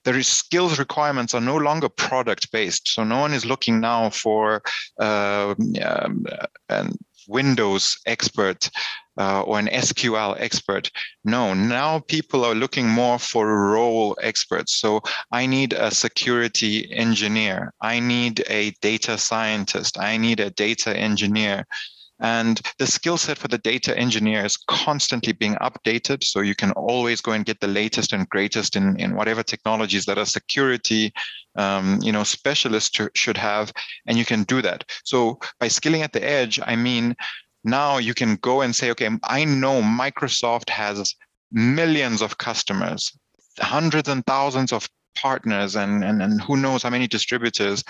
the 0.04 0.24
skills 0.24 0.80
requirements 0.80 1.34
are 1.34 1.42
no 1.42 1.56
longer 1.56 1.90
product 1.90 2.52
based. 2.52 2.90
So 2.90 3.04
no 3.04 3.20
one 3.20 3.34
is 3.34 3.46
looking 3.46 3.80
now 3.80 4.10
for 4.10 4.62
uh, 5.00 5.56
um, 5.82 6.26
an 6.68 6.92
Windows 7.30 7.98
expert 8.06 8.70
uh, 9.20 9.42
or 9.42 9.60
an 9.60 9.68
SQL 9.68 10.36
expert. 10.40 10.90
No, 11.26 11.54
now 11.54 12.00
people 12.00 12.46
are 12.46 12.56
looking 12.56 12.88
more 12.88 13.20
for 13.20 13.72
role 13.72 14.18
experts. 14.24 14.76
So 14.80 15.02
I 15.32 15.46
need 15.46 15.74
a 15.74 15.92
security 15.92 16.92
engineer. 16.92 17.74
I 17.82 18.00
need 18.00 18.44
a 18.50 18.72
data 18.82 19.18
scientist. 19.18 20.00
I 20.00 20.18
need 20.18 20.40
a 20.40 20.50
data 20.50 20.96
engineer. 20.96 21.66
And 22.22 22.60
the 22.78 22.88
skill 22.88 23.18
set 23.18 23.38
for 23.38 23.48
the 23.48 23.58
data 23.58 23.98
engineer 23.98 24.44
is 24.44 24.58
constantly 24.58 25.32
being 25.32 25.56
updated. 25.56 26.24
So 26.24 26.42
you 26.42 26.56
can 26.56 26.72
always 26.72 27.22
go 27.22 27.32
and 27.32 27.46
get 27.46 27.62
the 27.62 27.68
latest 27.68 28.12
and 28.12 28.28
greatest 28.30 28.76
in, 28.76 29.00
in 29.00 29.16
whatever 29.16 29.42
technologies 29.42 30.06
that 30.06 30.18
a 30.18 30.26
security 30.26 31.14
um, 31.56 32.00
you 32.02 32.12
know, 32.12 32.24
specialist 32.24 33.00
should 33.14 33.38
have. 33.38 33.72
And 34.06 34.18
you 34.18 34.26
can 34.26 34.44
do 34.44 34.62
that. 34.62 34.84
So 35.06 35.40
by 35.60 35.70
skilling 35.70 36.02
at 36.02 36.12
the 36.12 36.24
edge, 36.24 36.60
I 36.62 36.76
mean, 36.76 37.16
now 37.64 37.98
you 37.98 38.14
can 38.14 38.36
go 38.38 38.62
and 38.62 38.76
say, 38.76 38.92
okay, 38.92 39.10
I 39.24 39.46
know 39.46 39.82
Microsoft 39.82 40.70
has 40.70 41.16
millions 41.52 42.22
of 42.22 42.38
customers, 42.38 43.12
hundreds 43.60 44.10
and 44.10 44.26
thousands 44.26 44.72
of 44.72 44.88
partners, 45.16 45.76
and, 45.76 46.04
and, 46.04 46.22
and 46.22 46.42
who 46.42 46.58
knows 46.58 46.84
how 46.84 46.90
many 46.90 47.08
distributors 47.08 47.84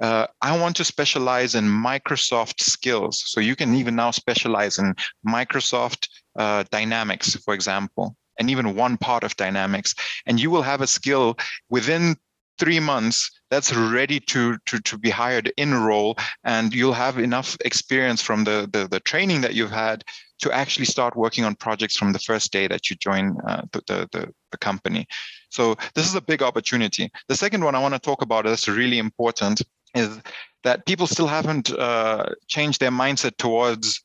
uh, 0.00 0.26
I 0.40 0.58
want 0.58 0.76
to 0.76 0.84
specialize 0.84 1.54
in 1.54 1.64
Microsoft 1.64 2.60
skills. 2.60 3.22
So 3.26 3.40
you 3.40 3.54
can 3.54 3.74
even 3.74 3.96
now 3.96 4.10
specialize 4.10 4.78
in 4.78 4.94
Microsoft 5.26 6.08
uh, 6.38 6.64
Dynamics, 6.70 7.36
for 7.36 7.52
example, 7.52 8.16
and 8.38 8.48
even 8.48 8.74
one 8.74 8.96
part 8.96 9.24
of 9.24 9.36
Dynamics. 9.36 9.94
And 10.26 10.40
you 10.40 10.50
will 10.50 10.62
have 10.62 10.80
a 10.80 10.86
skill 10.86 11.36
within 11.68 12.16
three 12.58 12.80
months 12.80 13.30
that's 13.50 13.74
ready 13.74 14.20
to, 14.20 14.56
to, 14.66 14.80
to 14.80 14.98
be 14.98 15.10
hired 15.10 15.52
in 15.56 15.74
role. 15.74 16.16
And 16.44 16.74
you'll 16.74 16.92
have 16.92 17.18
enough 17.18 17.56
experience 17.64 18.22
from 18.22 18.44
the, 18.44 18.68
the, 18.72 18.88
the 18.88 19.00
training 19.00 19.40
that 19.42 19.54
you've 19.54 19.70
had 19.70 20.04
to 20.40 20.52
actually 20.52 20.86
start 20.86 21.16
working 21.16 21.44
on 21.44 21.54
projects 21.54 21.96
from 21.96 22.12
the 22.12 22.18
first 22.18 22.52
day 22.52 22.66
that 22.68 22.88
you 22.88 22.96
join 22.96 23.36
uh, 23.46 23.62
the, 23.72 24.08
the, 24.12 24.32
the 24.50 24.58
company. 24.58 25.06
So 25.50 25.76
this 25.94 26.06
is 26.06 26.14
a 26.14 26.20
big 26.20 26.42
opportunity. 26.42 27.10
The 27.28 27.36
second 27.36 27.64
one 27.64 27.74
I 27.74 27.80
want 27.80 27.94
to 27.94 28.00
talk 28.00 28.22
about 28.22 28.44
that's 28.44 28.68
really 28.68 28.98
important 28.98 29.62
is 29.94 30.20
that 30.62 30.86
people 30.86 31.06
still 31.06 31.26
haven't 31.26 31.72
uh, 31.72 32.30
changed 32.46 32.80
their 32.80 32.90
mindset 32.90 33.36
towards 33.36 34.02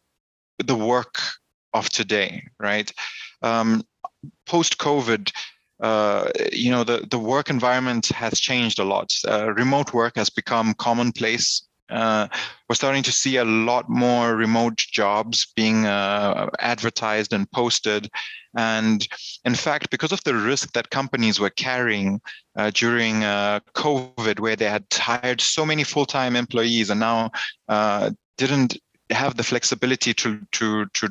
the 0.58 0.75
work 0.75 1.20
of 1.74 1.90
today, 1.90 2.44
right? 2.60 2.92
Um, 3.42 3.84
Post 4.48 4.78
COVID, 4.78 5.32
uh, 5.82 6.29
you 6.51 6.72
know, 6.72 6.84
the, 6.84 7.05
the 7.10 7.20
work 7.20 7.50
environment 7.50 8.08
has 8.08 8.39
changed 8.39 8.79
a 8.79 8.84
lot. 8.84 9.12
Uh, 9.27 9.53
remote 9.53 9.94
work 9.94 10.15
has 10.15 10.29
become 10.29 10.74
commonplace 10.75 11.67
uh, 11.89 12.27
we're 12.67 12.75
starting 12.75 13.03
to 13.03 13.12
see 13.12 13.38
a 13.38 13.46
lot 13.46 13.89
more 13.89 14.36
remote 14.36 14.77
jobs 14.77 15.51
being 15.55 15.86
uh, 15.86 16.50
advertised 16.60 17.32
and 17.34 17.50
posted. 17.51 18.10
And 18.58 19.08
in 19.44 19.53
fact, 19.53 19.89
because 19.91 20.12
of 20.12 20.24
the 20.24 20.34
risk 20.34 20.74
that 20.74 20.89
companies 20.89 21.39
were 21.39 21.51
carrying 21.51 22.22
uh, 22.55 22.72
during 22.74 23.24
uh, 23.24 23.60
COVID, 23.75 24.39
where 24.39 24.55
they 24.55 24.70
had 24.70 24.86
hired 24.91 25.41
so 25.41 25.65
many 25.65 25.84
full 25.84 26.05
time 26.05 26.36
employees 26.36 26.89
and 26.89 27.00
now 27.00 27.32
didn't 28.38 28.77
have 29.12 29.38
the 29.38 29.44
flexibility 29.44 30.13
to, 30.13 30.41
to, 30.51 30.88
to 30.88 31.10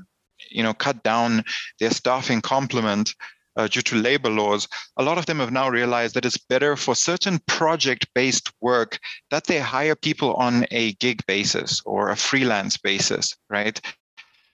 you 0.51 0.63
know, 0.63 0.75
cut 0.75 1.03
down 1.05 1.45
their 1.79 1.91
staffing 1.91 2.41
complement, 2.41 3.15
uh, 3.57 3.69
due 3.69 3.83
to 3.83 3.97
labor 3.97 4.31
laws, 4.31 4.69
a 4.97 5.03
lot 5.03 5.19
of 5.19 5.27
them 5.27 5.39
have 5.39 5.53
now 5.53 5.69
realized 5.69 6.15
that 6.15 6.25
it's 6.25 6.39
better 6.39 6.77
for 6.77 6.95
certain 6.95 7.39
project 7.47 8.07
based 8.15 8.53
work 8.61 8.99
that 9.31 9.45
they 9.45 9.59
hire 9.59 9.95
people 9.95 10.35
on 10.35 10.67
a 10.71 10.93
gig 10.95 11.25
basis 11.27 11.81
or 11.85 12.11
a 12.11 12.17
freelance 12.17 12.77
basis, 12.77 13.37
right? 13.49 13.81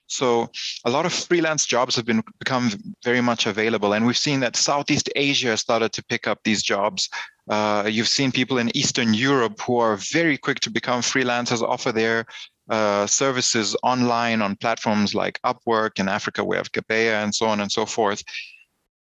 So 0.07 0.49
a 0.83 0.89
lot 0.89 1.05
of 1.05 1.13
freelance 1.13 1.65
jobs 1.65 1.95
have 1.95 2.05
been 2.05 2.21
become 2.37 2.71
very 3.01 3.21
much 3.21 3.45
available, 3.45 3.93
and 3.93 4.05
we've 4.05 4.17
seen 4.17 4.41
that 4.41 4.57
Southeast 4.57 5.09
Asia 5.15 5.55
started 5.55 5.93
to 5.93 6.03
pick 6.03 6.27
up 6.27 6.39
these 6.43 6.61
jobs. 6.61 7.09
Uh, 7.49 7.87
you've 7.89 8.09
seen 8.09 8.31
people 8.31 8.57
in 8.57 8.75
Eastern 8.75 9.13
Europe 9.13 9.61
who 9.61 9.79
are 9.79 9.95
very 9.95 10.37
quick 10.37 10.59
to 10.61 10.69
become 10.69 11.01
freelancers, 11.01 11.61
offer 11.61 11.93
their 11.93 12.25
uh, 12.69 13.07
services 13.07 13.75
online 13.83 14.41
on 14.41 14.57
platforms 14.57 15.15
like 15.15 15.39
Upwork. 15.45 15.97
In 15.97 16.09
Africa, 16.09 16.43
we 16.43 16.57
have 16.57 16.73
Gebeya 16.73 17.23
and 17.23 17.33
so 17.33 17.45
on 17.45 17.61
and 17.61 17.71
so 17.71 17.85
forth 17.85 18.21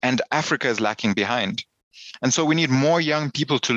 and 0.05 0.21
Africa 0.31 0.67
is 0.67 0.79
lacking 0.79 1.13
behind. 1.13 1.65
And 2.21 2.31
so 2.33 2.45
we 2.45 2.55
need 2.55 2.69
more 2.69 3.01
young 3.01 3.31
people 3.31 3.59
to 3.59 3.73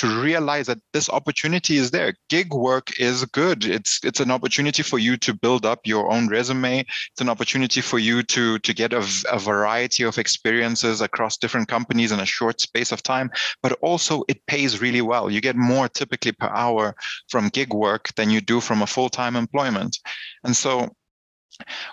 to 0.00 0.06
realize 0.28 0.66
that 0.66 0.80
this 0.92 1.08
opportunity 1.10 1.76
is 1.76 1.90
there. 1.90 2.14
Gig 2.28 2.48
work 2.52 2.86
is 2.98 3.24
good. 3.40 3.64
It's 3.64 4.00
it's 4.08 4.20
an 4.20 4.30
opportunity 4.30 4.82
for 4.82 4.98
you 4.98 5.16
to 5.18 5.34
build 5.34 5.64
up 5.66 5.80
your 5.84 6.04
own 6.14 6.28
resume. 6.28 6.80
It's 7.12 7.20
an 7.20 7.28
opportunity 7.28 7.80
for 7.82 7.98
you 7.98 8.22
to 8.34 8.58
to 8.66 8.72
get 8.80 8.92
a, 8.92 9.02
a 9.30 9.38
variety 9.38 10.04
of 10.04 10.18
experiences 10.18 11.00
across 11.02 11.36
different 11.36 11.68
companies 11.68 12.12
in 12.12 12.20
a 12.20 12.32
short 12.36 12.60
space 12.60 12.90
of 12.92 13.02
time. 13.02 13.30
But 13.62 13.72
also 13.88 14.24
it 14.28 14.46
pays 14.46 14.80
really 14.80 15.02
well. 15.02 15.30
You 15.30 15.40
get 15.40 15.56
more 15.72 15.88
typically 15.88 16.32
per 16.32 16.48
hour 16.48 16.94
from 17.30 17.50
gig 17.58 17.72
work 17.74 18.04
than 18.16 18.30
you 18.30 18.40
do 18.40 18.60
from 18.60 18.82
a 18.82 18.92
full 18.94 19.10
time 19.10 19.36
employment. 19.36 19.98
And 20.44 20.56
so 20.56 20.70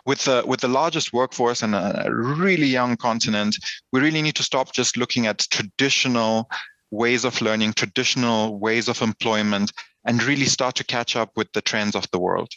with 0.06 0.24
the 0.26 0.44
with 0.46 0.62
the 0.62 0.68
largest 0.68 1.14
workforce 1.14 1.64
and 1.64 1.76
a 1.76 2.08
really 2.10 2.68
young 2.68 2.98
continent, 2.98 3.56
we 3.92 4.00
really 4.00 4.22
need 4.22 4.36
to 4.36 4.44
stop 4.44 4.74
just 4.74 4.98
looking 4.98 5.28
at 5.28 5.40
traditional 5.52 6.50
ways 6.92 7.26
of 7.26 7.42
learning, 7.42 7.74
traditional 7.74 8.60
ways 8.60 8.88
of 8.88 9.02
employment, 9.02 9.72
and 10.06 10.24
really 10.24 10.46
start 10.46 10.76
to 10.76 10.84
catch 10.84 11.16
up 11.16 11.32
with 11.36 11.52
the 11.54 11.62
trends 11.62 11.96
of 11.96 12.10
the 12.12 12.20
world. 12.20 12.50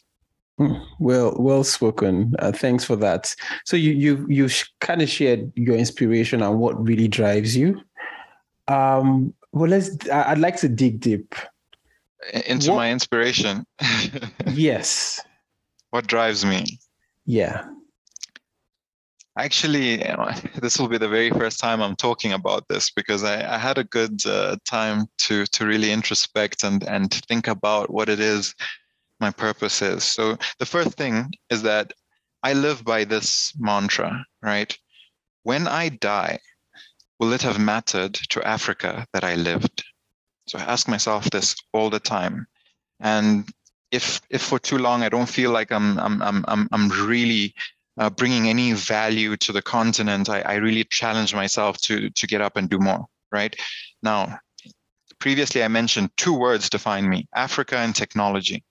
Hmm. 0.58 0.74
Well, 0.98 1.36
well 1.38 1.64
spoken. 1.64 2.34
Uh, 2.40 2.52
thanks 2.52 2.84
for 2.84 2.96
that. 2.96 3.34
So 3.64 3.76
you 3.76 3.92
you 3.92 4.26
you 4.28 4.48
kind 4.80 5.02
of 5.02 5.08
shared 5.08 5.52
your 5.54 5.76
inspiration 5.76 6.42
and 6.42 6.58
what 6.58 6.84
really 6.84 7.08
drives 7.08 7.56
you. 7.56 7.80
Um, 8.66 9.34
well, 9.52 9.70
let's. 9.70 9.90
I'd 10.10 10.38
like 10.38 10.56
to 10.56 10.68
dig 10.68 11.00
deep 11.00 11.34
into 12.46 12.70
what, 12.70 12.76
my 12.76 12.90
inspiration. 12.90 13.64
yes. 14.46 15.20
What 15.90 16.06
drives 16.06 16.44
me? 16.44 16.78
Yeah. 17.28 17.66
Actually, 19.36 19.98
this 20.62 20.78
will 20.78 20.88
be 20.88 20.96
the 20.96 21.10
very 21.10 21.30
first 21.30 21.60
time 21.60 21.82
I'm 21.82 21.94
talking 21.94 22.32
about 22.32 22.66
this 22.68 22.90
because 22.90 23.22
I, 23.22 23.54
I 23.54 23.58
had 23.58 23.76
a 23.76 23.84
good 23.84 24.24
uh, 24.26 24.56
time 24.64 25.06
to 25.28 25.44
to 25.44 25.66
really 25.66 25.92
introspect 25.92 26.64
and 26.64 26.82
and 26.88 27.12
think 27.28 27.46
about 27.46 27.90
what 27.90 28.08
it 28.08 28.18
is 28.18 28.54
my 29.20 29.30
purpose 29.30 29.82
is. 29.82 30.04
So 30.04 30.38
the 30.58 30.64
first 30.64 30.96
thing 30.96 31.30
is 31.50 31.60
that 31.62 31.92
I 32.42 32.54
live 32.54 32.82
by 32.82 33.04
this 33.04 33.52
mantra, 33.58 34.24
right? 34.40 34.74
When 35.42 35.68
I 35.68 35.90
die, 35.90 36.38
will 37.20 37.34
it 37.34 37.42
have 37.42 37.60
mattered 37.60 38.14
to 38.30 38.48
Africa 38.48 39.06
that 39.12 39.24
I 39.24 39.34
lived? 39.34 39.84
So 40.46 40.58
I 40.58 40.62
ask 40.62 40.88
myself 40.88 41.28
this 41.28 41.54
all 41.74 41.90
the 41.90 42.00
time. 42.00 42.46
And 43.00 43.46
if 43.90 44.20
if 44.30 44.42
for 44.42 44.58
too 44.58 44.78
long 44.78 45.02
I 45.02 45.08
don't 45.08 45.28
feel 45.28 45.50
like 45.50 45.72
I'm 45.72 45.98
I'm 45.98 46.22
I'm 46.22 46.44
I'm, 46.48 46.68
I'm 46.72 46.88
really 47.06 47.54
uh, 47.98 48.10
bringing 48.10 48.48
any 48.48 48.72
value 48.72 49.36
to 49.36 49.52
the 49.52 49.62
continent, 49.62 50.28
I, 50.28 50.40
I 50.42 50.54
really 50.54 50.84
challenge 50.84 51.34
myself 51.34 51.78
to 51.82 52.10
to 52.10 52.26
get 52.26 52.40
up 52.40 52.56
and 52.56 52.68
do 52.68 52.78
more. 52.78 53.06
Right 53.32 53.54
now, 54.02 54.38
previously 55.18 55.62
I 55.62 55.68
mentioned 55.68 56.10
two 56.16 56.34
words 56.34 56.70
define 56.70 57.08
me: 57.08 57.26
Africa 57.34 57.78
and 57.78 57.94
technology. 57.94 58.64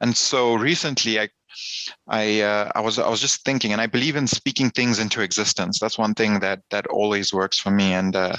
And 0.00 0.16
so 0.16 0.54
recently, 0.54 1.20
I 1.20 1.28
I 2.08 2.40
uh, 2.40 2.72
I 2.74 2.80
was 2.80 2.98
I 2.98 3.08
was 3.08 3.20
just 3.20 3.44
thinking, 3.44 3.72
and 3.72 3.80
I 3.80 3.86
believe 3.86 4.16
in 4.16 4.26
speaking 4.26 4.70
things 4.70 4.98
into 4.98 5.22
existence. 5.22 5.78
That's 5.78 5.98
one 5.98 6.14
thing 6.14 6.40
that 6.40 6.60
that 6.70 6.86
always 6.86 7.32
works 7.32 7.58
for 7.58 7.70
me. 7.70 7.92
And 7.92 8.16
uh, 8.16 8.36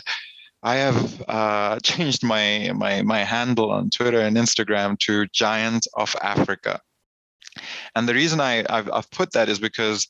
I 0.63 0.75
have 0.75 1.23
uh, 1.27 1.79
changed 1.83 2.23
my, 2.23 2.71
my, 2.75 3.01
my 3.01 3.19
handle 3.19 3.71
on 3.71 3.89
Twitter 3.89 4.21
and 4.21 4.37
Instagram 4.37 4.97
to 4.99 5.27
Giant 5.27 5.87
of 5.93 6.15
Africa. 6.21 6.81
And 7.95 8.07
the 8.07 8.13
reason 8.13 8.39
I, 8.39 8.63
I've, 8.69 8.89
I've 8.91 9.11
put 9.11 9.33
that 9.33 9.49
is 9.49 9.59
because 9.59 10.07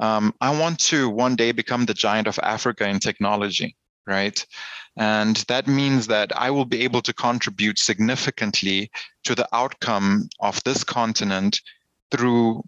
um, 0.00 0.34
I 0.40 0.58
want 0.58 0.78
to 0.80 1.08
one 1.08 1.36
day 1.36 1.52
become 1.52 1.84
the 1.84 1.94
giant 1.94 2.26
of 2.26 2.38
Africa 2.42 2.88
in 2.88 2.98
technology, 2.98 3.76
right? 4.06 4.44
And 4.96 5.36
that 5.48 5.66
means 5.66 6.06
that 6.08 6.36
I 6.36 6.50
will 6.50 6.64
be 6.64 6.82
able 6.82 7.02
to 7.02 7.12
contribute 7.12 7.78
significantly 7.78 8.90
to 9.24 9.34
the 9.34 9.48
outcome 9.52 10.28
of 10.40 10.62
this 10.64 10.82
continent 10.82 11.60
through 12.10 12.64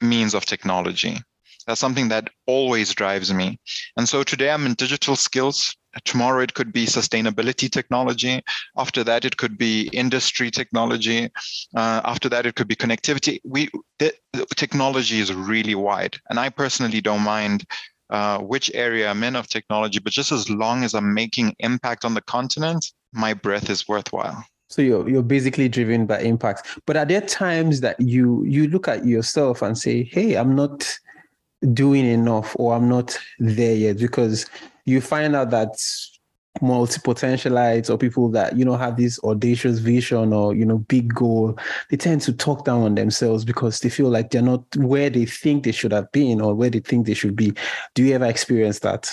means 0.00 0.34
of 0.34 0.44
technology. 0.44 1.18
That's 1.66 1.80
something 1.80 2.08
that 2.08 2.30
always 2.46 2.92
drives 2.92 3.32
me. 3.32 3.60
And 3.96 4.08
so 4.08 4.24
today 4.24 4.50
I'm 4.50 4.66
in 4.66 4.74
digital 4.74 5.14
skills. 5.14 5.76
Tomorrow 6.04 6.42
it 6.42 6.54
could 6.54 6.72
be 6.72 6.86
sustainability 6.86 7.70
technology. 7.70 8.42
After 8.76 9.04
that, 9.04 9.24
it 9.24 9.36
could 9.36 9.58
be 9.58 9.88
industry 9.92 10.50
technology. 10.50 11.30
Uh, 11.76 12.00
after 12.04 12.28
that, 12.30 12.46
it 12.46 12.54
could 12.54 12.68
be 12.68 12.76
connectivity. 12.76 13.40
We 13.44 13.70
the, 13.98 14.12
the 14.32 14.46
technology 14.56 15.20
is 15.20 15.32
really 15.34 15.74
wide, 15.74 16.16
and 16.30 16.38
I 16.40 16.48
personally 16.48 17.00
don't 17.00 17.22
mind 17.22 17.64
uh, 18.10 18.38
which 18.38 18.70
area 18.74 19.10
I'm 19.10 19.22
in 19.24 19.36
of 19.36 19.48
technology, 19.48 19.98
but 19.98 20.12
just 20.12 20.32
as 20.32 20.48
long 20.50 20.84
as 20.84 20.94
I'm 20.94 21.14
making 21.14 21.56
impact 21.58 22.04
on 22.04 22.14
the 22.14 22.22
continent, 22.22 22.92
my 23.12 23.34
breath 23.34 23.70
is 23.70 23.88
worthwhile. 23.88 24.44
So 24.68 24.80
you're 24.80 25.08
you're 25.08 25.22
basically 25.22 25.68
driven 25.68 26.06
by 26.06 26.20
impact. 26.20 26.66
But 26.86 26.96
are 26.96 27.04
there 27.04 27.20
times 27.20 27.80
that 27.80 28.00
you 28.00 28.44
you 28.44 28.68
look 28.68 28.88
at 28.88 29.04
yourself 29.04 29.60
and 29.60 29.76
say, 29.76 30.04
"Hey, 30.04 30.34
I'm 30.34 30.54
not 30.54 30.98
doing 31.72 32.06
enough 32.06 32.56
or 32.58 32.74
I'm 32.74 32.88
not 32.88 33.16
there 33.38 33.74
yet 33.74 33.98
because 33.98 34.46
you 34.84 35.00
find 35.00 35.36
out 35.36 35.50
that 35.50 35.76
multi-potentialites 36.60 37.88
or 37.88 37.96
people 37.96 38.28
that 38.28 38.56
you 38.56 38.64
know 38.64 38.76
have 38.76 38.96
this 38.96 39.18
audacious 39.24 39.78
vision 39.78 40.32
or 40.32 40.54
you 40.54 40.64
know 40.64 40.78
big 40.78 41.14
goal 41.14 41.58
they 41.90 41.96
tend 41.96 42.20
to 42.20 42.32
talk 42.32 42.64
down 42.64 42.82
on 42.82 42.94
themselves 42.94 43.44
because 43.44 43.80
they 43.80 43.88
feel 43.88 44.08
like 44.08 44.30
they're 44.30 44.42
not 44.42 44.64
where 44.76 45.08
they 45.08 45.24
think 45.24 45.64
they 45.64 45.72
should 45.72 45.92
have 45.92 46.10
been 46.12 46.40
or 46.40 46.54
where 46.54 46.68
they 46.68 46.80
think 46.80 47.06
they 47.06 47.14
should 47.14 47.34
be. 47.34 47.52
Do 47.94 48.02
you 48.02 48.14
ever 48.14 48.26
experience 48.26 48.80
that? 48.80 49.10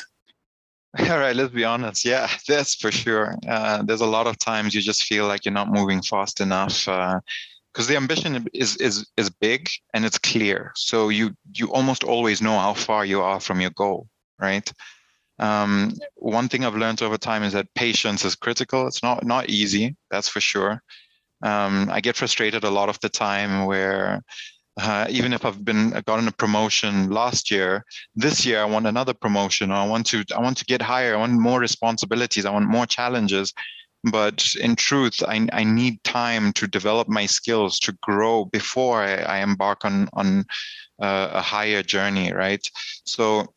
All 1.00 1.20
right 1.20 1.36
let's 1.36 1.54
be 1.54 1.64
honest. 1.64 2.04
Yeah 2.04 2.30
that's 2.48 2.76
for 2.76 2.92
sure. 2.92 3.36
Uh, 3.48 3.84
there's 3.84 4.02
a 4.02 4.06
lot 4.06 4.28
of 4.28 4.38
times 4.38 4.76
you 4.76 4.82
just 4.82 5.04
feel 5.04 5.26
like 5.26 5.46
you're 5.46 5.54
not 5.54 5.72
moving 5.72 6.02
fast 6.02 6.42
enough 6.42 6.86
because 6.86 7.88
uh, 7.88 7.88
the 7.88 7.96
ambition 7.96 8.48
is 8.54 8.76
is 8.78 9.08
is 9.16 9.30
big 9.30 9.70
and 9.94 10.04
it's 10.04 10.18
clear. 10.18 10.74
So 10.76 11.08
you 11.08 11.34
you 11.54 11.72
almost 11.72 12.04
always 12.04 12.42
know 12.42 12.60
how 12.60 12.74
far 12.74 13.06
you 13.06 13.22
are 13.22 13.40
from 13.40 13.62
your 13.62 13.72
goal 13.72 14.08
right 14.40 14.72
um, 15.39 15.93
one 16.15 16.50
thing 16.50 16.65
I've 16.65 16.75
learned 16.75 17.01
over 17.01 17.17
time 17.17 17.43
is 17.43 17.53
that 17.53 17.74
patience 17.74 18.25
is 18.25 18.36
critical. 18.36 18.88
It's 18.88 19.03
not 19.03 19.25
not 19.25 19.50
easy, 19.50 19.96
that's 20.12 20.29
for 20.29 20.41
sure. 20.41 20.81
Um, 21.41 21.89
I 21.91 22.01
get 22.01 22.17
frustrated 22.17 22.63
a 22.63 22.69
lot 22.69 22.89
of 22.89 23.00
the 23.01 23.10
time 23.10 23.65
where 23.65 24.22
uh, 24.79 25.08
even 25.10 25.34
if 25.34 25.46
I've 25.46 25.63
been 25.63 25.91
gotten 26.05 26.27
a 26.27 26.31
promotion 26.31 27.10
last 27.10 27.51
year, 27.51 27.86
this 28.15 28.46
year 28.46 28.62
I 28.62 28.65
want 28.65 28.88
another 28.88 29.13
promotion, 29.13 29.72
I 29.72 29.86
want 29.86 30.05
to 30.08 30.24
I 30.36 30.41
want 30.41 30.58
to 30.58 30.65
get 30.65 30.81
higher, 30.81 31.15
I 31.15 31.19
want 31.19 31.34
more 31.34 31.60
responsibilities, 31.60 32.46
I 32.46 32.51
want 32.51 32.69
more 32.69 32.86
challenges. 32.86 33.53
But 34.10 34.46
in 34.62 34.77
truth, 34.77 35.22
I, 35.27 35.46
I 35.51 35.65
need 35.65 36.01
time 36.05 36.53
to 36.53 36.67
develop 36.67 37.10
my 37.10 37.25
skills 37.25 37.79
to 37.79 37.98
grow 38.01 38.46
before 38.46 39.01
I, 39.01 39.15
I 39.15 39.38
embark 39.39 39.84
on 39.84 40.10
on 40.13 40.46
uh, 41.01 41.29
a 41.34 41.41
higher 41.41 41.84
journey, 41.84 42.31
right? 42.34 42.65
So 43.05 43.53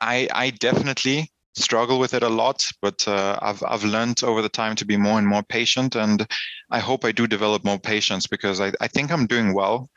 I, 0.00 0.28
I 0.32 0.50
definitely 0.50 1.30
struggle 1.54 1.98
with 1.98 2.14
it 2.14 2.22
a 2.22 2.28
lot, 2.28 2.64
but 2.80 3.06
uh, 3.08 3.38
I've 3.42 3.62
I've 3.66 3.84
learned 3.84 4.22
over 4.22 4.42
the 4.42 4.48
time 4.48 4.76
to 4.76 4.84
be 4.84 4.96
more 4.96 5.18
and 5.18 5.26
more 5.26 5.42
patient, 5.42 5.96
and 5.96 6.26
I 6.70 6.78
hope 6.78 7.04
I 7.04 7.12
do 7.12 7.26
develop 7.26 7.64
more 7.64 7.78
patience 7.78 8.26
because 8.26 8.60
I, 8.60 8.72
I 8.80 8.88
think 8.88 9.10
I'm 9.10 9.26
doing 9.26 9.54
well. 9.54 9.90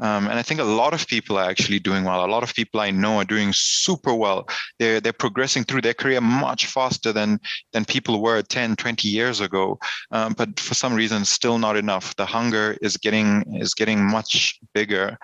Um, 0.00 0.28
and 0.28 0.38
I 0.38 0.42
think 0.42 0.60
a 0.60 0.64
lot 0.64 0.94
of 0.94 1.08
people 1.08 1.36
are 1.38 1.50
actually 1.50 1.80
doing 1.80 2.04
well. 2.04 2.24
A 2.24 2.30
lot 2.30 2.44
of 2.44 2.54
people 2.54 2.78
I 2.78 2.92
know 2.92 3.18
are 3.18 3.24
doing 3.24 3.52
super 3.52 4.14
well. 4.14 4.48
They're 4.78 5.00
they're 5.00 5.12
progressing 5.12 5.64
through 5.64 5.80
their 5.80 5.94
career 5.94 6.20
much 6.20 6.66
faster 6.66 7.12
than 7.12 7.40
than 7.72 7.84
people 7.84 8.22
were 8.22 8.40
10, 8.42 8.76
20 8.76 9.08
years 9.08 9.40
ago. 9.40 9.78
Um, 10.12 10.34
but 10.34 10.60
for 10.60 10.74
some 10.74 10.94
reason, 10.94 11.24
still 11.24 11.58
not 11.58 11.76
enough. 11.76 12.14
The 12.14 12.26
hunger 12.26 12.76
is 12.80 12.96
getting 12.96 13.56
is 13.56 13.74
getting 13.74 14.04
much 14.04 14.60
bigger. 14.72 15.18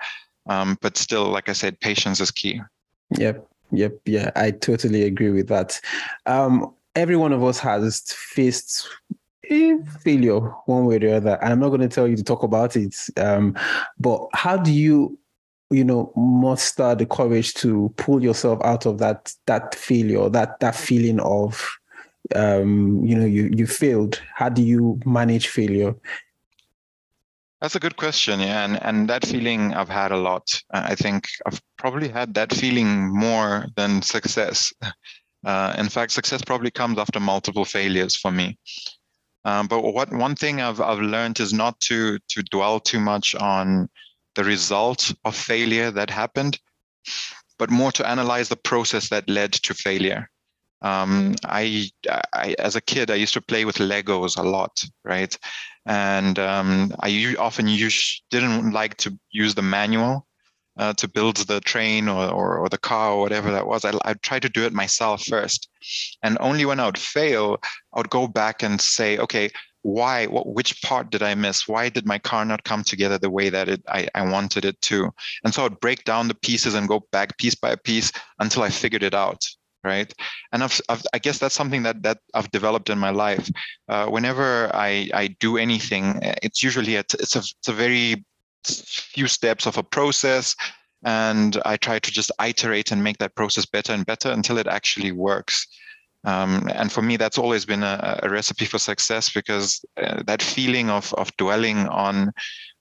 Um, 0.47 0.77
but 0.81 0.97
still, 0.97 1.29
like 1.29 1.47
I 1.47 1.53
said, 1.53 1.79
patience 1.79 2.19
is 2.19 2.31
key. 2.31 2.61
Yep. 3.17 3.47
Yep. 3.75 3.99
Yeah, 4.05 4.31
I 4.35 4.51
totally 4.51 5.03
agree 5.03 5.31
with 5.31 5.47
that. 5.47 5.79
Um, 6.25 6.73
every 6.95 7.15
one 7.15 7.33
of 7.33 7.43
us 7.43 7.59
has 7.59 8.01
faced 8.11 8.87
failure 10.03 10.39
one 10.65 10.85
way 10.85 10.95
or 10.95 10.99
the 10.99 11.15
other. 11.17 11.37
And 11.41 11.53
I'm 11.53 11.59
not 11.59 11.69
going 11.69 11.81
to 11.81 11.87
tell 11.87 12.07
you 12.07 12.15
to 12.15 12.23
talk 12.23 12.43
about 12.43 12.75
it. 12.75 12.95
Um, 13.17 13.55
but 13.99 14.27
how 14.33 14.57
do 14.57 14.71
you, 14.71 15.17
you 15.69 15.83
know, 15.83 16.11
muster 16.15 16.95
the 16.95 17.05
courage 17.05 17.53
to 17.55 17.93
pull 17.97 18.23
yourself 18.23 18.59
out 18.63 18.85
of 18.85 18.97
that 18.99 19.33
that 19.45 19.75
failure, 19.75 20.29
that 20.29 20.59
that 20.59 20.75
feeling 20.75 21.19
of 21.19 21.77
um, 22.35 23.03
you 23.05 23.15
know, 23.15 23.25
you 23.25 23.51
you 23.55 23.67
failed. 23.67 24.21
How 24.33 24.49
do 24.49 24.63
you 24.63 24.99
manage 25.05 25.47
failure? 25.47 25.93
That's 27.65 27.73
a 27.75 27.79
good 27.79 27.97
question, 27.97 28.41
yeah, 28.41 28.63
and 28.63 28.79
and 28.83 29.09
that 29.09 29.25
feeling 29.25 29.73
I've 29.73 29.89
had 29.89 30.11
a 30.11 30.17
lot. 30.17 30.61
I 30.69 30.93
think 30.93 31.27
I've 31.47 31.59
probably 31.79 32.09
had 32.09 32.35
that 32.35 32.53
feeling 32.53 33.11
more 33.11 33.65
than 33.75 34.03
success. 34.03 34.71
Uh, 35.47 35.75
in 35.77 35.89
fact, 35.89 36.11
success 36.11 36.41
probably 36.41 36.71
comes 36.71 36.97
after 36.97 37.19
multiple 37.19 37.65
failures 37.65 38.15
for 38.15 38.31
me. 38.31 38.57
Um, 39.43 39.67
but 39.67 39.81
what 39.81 40.11
one 40.11 40.35
thing 40.35 40.59
I've 40.59 40.81
I've 40.81 40.99
learned 40.99 41.39
is 41.39 41.53
not 41.53 41.79
to 41.81 42.19
to 42.29 42.43
dwell 42.51 42.79
too 42.79 42.99
much 42.99 43.35
on 43.35 43.89
the 44.35 44.43
result 44.43 45.13
of 45.23 45.35
failure 45.35 45.91
that 45.91 46.09
happened, 46.09 46.59
but 47.59 47.69
more 47.69 47.91
to 47.93 48.07
analyze 48.07 48.49
the 48.49 48.63
process 48.69 49.09
that 49.09 49.29
led 49.29 49.53
to 49.53 49.73
failure. 49.73 50.29
Um, 50.85 51.35
I, 51.43 51.89
I, 52.33 52.55
as 52.59 52.75
a 52.75 52.81
kid, 52.81 53.09
I 53.09 53.15
used 53.15 53.33
to 53.33 53.41
play 53.41 53.65
with 53.65 53.77
Legos 53.77 54.37
a 54.37 54.43
lot, 54.43 54.83
right? 55.03 55.37
and 55.85 56.39
um, 56.39 56.93
I 57.01 57.35
often 57.37 57.67
didn't 57.67 58.71
like 58.71 58.97
to 58.97 59.17
use 59.31 59.53
the 59.53 59.61
manual 59.61 60.27
uh, 60.77 60.93
to 60.93 61.07
build 61.07 61.37
the 61.37 61.61
train 61.61 62.09
or, 62.09 62.29
or, 62.29 62.57
or, 62.57 62.69
the 62.69 62.77
car 62.77 63.11
or 63.11 63.21
whatever 63.21 63.51
that 63.51 63.67
was. 63.67 63.85
I, 63.85 63.93
I'd 64.03 64.21
try 64.21 64.39
to 64.39 64.49
do 64.49 64.65
it 64.65 64.73
myself 64.73 65.23
first, 65.23 65.69
and 66.21 66.37
only 66.41 66.65
when 66.65 66.79
I 66.79 66.85
would 66.87 66.97
fail, 66.97 67.57
I 67.93 67.99
would 67.99 68.09
go 68.09 68.27
back 68.27 68.61
and 68.63 68.81
say, 68.81 69.17
okay, 69.19 69.51
why? 69.83 70.25
What, 70.25 70.47
which 70.47 70.81
part 70.81 71.11
did 71.11 71.21
I 71.21 71.35
miss? 71.35 71.67
Why 71.67 71.89
did 71.89 72.07
my 72.07 72.17
car 72.17 72.43
not 72.43 72.63
come 72.63 72.83
together 72.83 73.19
the 73.19 73.29
way 73.29 73.49
that 73.49 73.69
it 73.69 73.83
I, 73.87 74.07
I 74.15 74.27
wanted 74.29 74.65
it 74.65 74.81
to? 74.81 75.11
And 75.43 75.53
so 75.53 75.65
I'd 75.65 75.79
break 75.79 76.03
down 76.03 76.27
the 76.27 76.35
pieces 76.35 76.73
and 76.73 76.89
go 76.89 77.05
back 77.11 77.37
piece 77.37 77.55
by 77.55 77.75
piece 77.75 78.11
until 78.39 78.63
I 78.63 78.69
figured 78.69 79.03
it 79.03 79.13
out 79.13 79.47
right? 79.85 80.13
And 80.51 80.63
I've, 80.63 80.81
I've, 80.89 81.03
i 81.13 81.19
guess 81.19 81.39
that's 81.39 81.55
something 81.55 81.83
that 81.83 82.01
that 82.03 82.17
i've 82.33 82.51
developed 82.51 82.89
in 82.89 82.99
my 82.99 83.11
life. 83.11 83.49
Uh, 83.87 84.07
whenever 84.07 84.69
i 84.73 85.09
i 85.13 85.27
do 85.39 85.57
anything 85.57 86.19
it's 86.43 86.61
usually 86.63 86.95
a, 86.95 86.99
it's 86.99 87.35
a 87.35 87.39
it's 87.39 87.67
a 87.67 87.73
very 87.73 88.25
few 88.65 89.27
steps 89.27 89.67
of 89.67 89.77
a 89.77 89.83
process 89.83 90.55
and 91.03 91.61
i 91.65 91.77
try 91.77 91.99
to 91.99 92.11
just 92.11 92.31
iterate 92.43 92.91
and 92.91 93.03
make 93.03 93.17
that 93.19 93.35
process 93.35 93.65
better 93.65 93.93
and 93.93 94.05
better 94.05 94.31
until 94.31 94.57
it 94.57 94.67
actually 94.67 95.11
works. 95.11 95.67
Um, 96.25 96.67
and 96.73 96.91
for 96.91 97.03
me 97.03 97.17
that's 97.17 97.37
always 97.37 97.65
been 97.65 97.83
a, 97.83 98.19
a 98.23 98.29
recipe 98.29 98.65
for 98.65 98.79
success 98.79 99.31
because 99.31 99.85
uh, 100.01 100.23
that 100.25 100.41
feeling 100.41 100.89
of 100.89 101.13
of 101.13 101.29
dwelling 101.37 101.87
on 101.87 102.31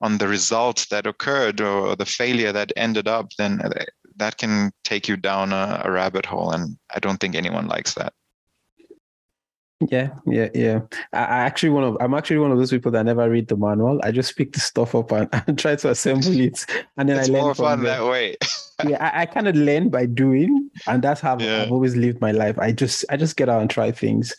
on 0.00 0.16
the 0.16 0.28
result 0.28 0.86
that 0.90 1.06
occurred 1.06 1.60
or 1.60 1.94
the 1.94 2.06
failure 2.06 2.52
that 2.52 2.72
ended 2.76 3.06
up 3.06 3.26
then 3.36 3.60
uh, 3.60 3.84
that 4.16 4.38
can 4.38 4.72
take 4.84 5.08
you 5.08 5.16
down 5.16 5.52
a, 5.52 5.82
a 5.84 5.90
rabbit 5.90 6.26
hole, 6.26 6.52
and 6.52 6.76
I 6.94 6.98
don't 7.00 7.18
think 7.18 7.34
anyone 7.34 7.66
likes 7.66 7.94
that. 7.94 8.12
Yeah, 9.90 10.10
yeah, 10.26 10.48
yeah. 10.54 10.80
I, 11.12 11.18
I 11.18 11.40
actually 11.40 11.70
one 11.70 11.84
of 11.84 11.96
I'm 12.00 12.14
actually 12.14 12.38
one 12.38 12.52
of 12.52 12.58
those 12.58 12.70
people 12.70 12.92
that 12.92 13.04
never 13.04 13.28
read 13.28 13.48
the 13.48 13.56
manual. 13.56 14.00
I 14.02 14.12
just 14.12 14.36
pick 14.36 14.52
the 14.52 14.60
stuff 14.60 14.94
up 14.94 15.12
and, 15.12 15.28
and 15.46 15.58
try 15.58 15.76
to 15.76 15.90
assemble 15.90 16.38
it, 16.38 16.64
and 16.96 17.08
then 17.08 17.18
it's 17.18 17.28
I 17.28 17.32
learn 17.32 17.42
more 17.42 17.54
fun 17.54 17.82
that 17.82 18.04
way. 18.04 18.36
yeah, 18.86 19.04
I, 19.04 19.22
I 19.22 19.26
kind 19.26 19.48
of 19.48 19.56
learn 19.56 19.88
by 19.88 20.06
doing, 20.06 20.70
and 20.86 21.02
that's 21.02 21.20
how 21.20 21.38
yeah. 21.38 21.62
I've 21.62 21.72
always 21.72 21.96
lived 21.96 22.20
my 22.20 22.32
life. 22.32 22.58
I 22.58 22.72
just 22.72 23.04
I 23.10 23.16
just 23.16 23.36
get 23.36 23.48
out 23.48 23.60
and 23.60 23.70
try 23.70 23.90
things. 23.90 24.34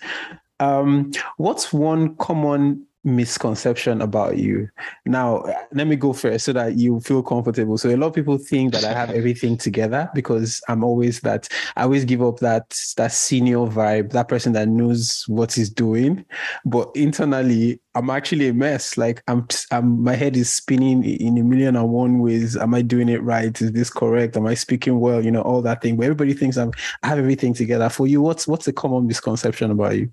Um, 0.60 1.12
what's 1.38 1.74
one 1.74 2.16
common 2.16 2.86
misconception 3.06 4.02
about 4.02 4.38
you. 4.38 4.68
Now, 5.06 5.44
let 5.72 5.88
me 5.88 5.96
go 5.96 6.12
first 6.12 6.46
so 6.46 6.54
that 6.54 6.76
you 6.76 7.00
feel 7.00 7.22
comfortable. 7.22 7.78
So 7.78 7.90
a 7.90 7.96
lot 7.96 8.08
of 8.08 8.14
people 8.14 8.38
think 8.38 8.74
that 8.74 8.84
I 8.84 8.94
have 8.94 9.12
everything 9.12 9.58
together 9.58 10.10
because 10.14 10.62
I'm 10.68 10.84
always 10.84 11.22
that 11.22 11.48
I 11.76 11.84
always 11.84 12.04
give 12.04 12.22
up 12.22 12.40
that 12.40 12.78
that 12.98 13.12
senior 13.12 13.58
vibe, 13.58 14.12
that 14.12 14.28
person 14.28 14.54
that 14.54 14.68
knows 14.68 15.24
what 15.28 15.54
he's 15.54 15.70
doing. 15.70 16.26
But 16.66 16.90
internally, 16.96 17.80
I'm 17.94 18.10
actually 18.10 18.50
a 18.50 18.54
mess. 18.54 18.98
Like 18.98 19.24
I'm, 19.28 19.48
I'm 19.72 20.04
my 20.04 20.16
head 20.16 20.36
is 20.36 20.52
spinning 20.52 21.04
in 21.04 21.38
a 21.38 21.44
million 21.44 21.76
and 21.76 21.90
one 21.90 22.20
ways. 22.20 22.58
Am 22.58 22.74
I 22.74 22.82
doing 22.82 23.08
it 23.10 23.22
right? 23.22 23.60
Is 23.62 23.72
this 23.72 23.90
correct? 23.90 24.36
Am 24.36 24.48
I 24.48 24.56
speaking 24.56 25.00
well? 25.00 25.24
You 25.24 25.32
know, 25.32 25.42
all 25.42 25.62
that 25.62 25.82
thing. 25.82 25.96
But 25.96 26.04
everybody 26.04 26.34
thinks 26.34 26.58
I'm 26.58 26.72
I 27.04 27.08
have 27.08 27.20
everything 27.20 27.54
together. 27.54 27.88
For 27.90 28.08
you, 28.08 28.22
what's 28.22 28.48
what's 28.48 28.66
the 28.66 28.74
common 28.74 29.08
misconception 29.08 29.72
about 29.72 29.96
you? 29.96 30.12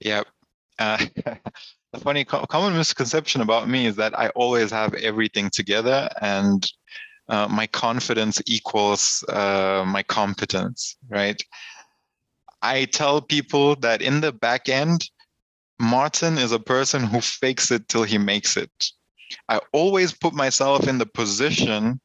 Yeah. 0.00 0.22
Uh, 0.78 1.04
the 1.92 2.00
funny 2.00 2.24
common 2.24 2.76
misconception 2.76 3.40
about 3.40 3.68
me 3.68 3.86
is 3.86 3.96
that 3.96 4.18
I 4.18 4.28
always 4.30 4.70
have 4.70 4.94
everything 4.94 5.50
together 5.50 6.08
and 6.20 6.66
uh, 7.28 7.48
my 7.48 7.66
confidence 7.66 8.40
equals 8.46 9.24
uh, 9.28 9.84
my 9.86 10.02
competence, 10.02 10.96
right? 11.08 11.40
I 12.62 12.86
tell 12.86 13.20
people 13.20 13.76
that 13.76 14.02
in 14.02 14.20
the 14.20 14.32
back 14.32 14.68
end, 14.68 15.08
Martin 15.78 16.38
is 16.38 16.52
a 16.52 16.58
person 16.58 17.04
who 17.04 17.20
fakes 17.20 17.70
it 17.70 17.88
till 17.88 18.02
he 18.02 18.18
makes 18.18 18.56
it. 18.56 18.70
I 19.48 19.60
always 19.72 20.12
put 20.12 20.34
myself 20.34 20.88
in 20.88 20.98
the 20.98 21.06
position 21.06 22.00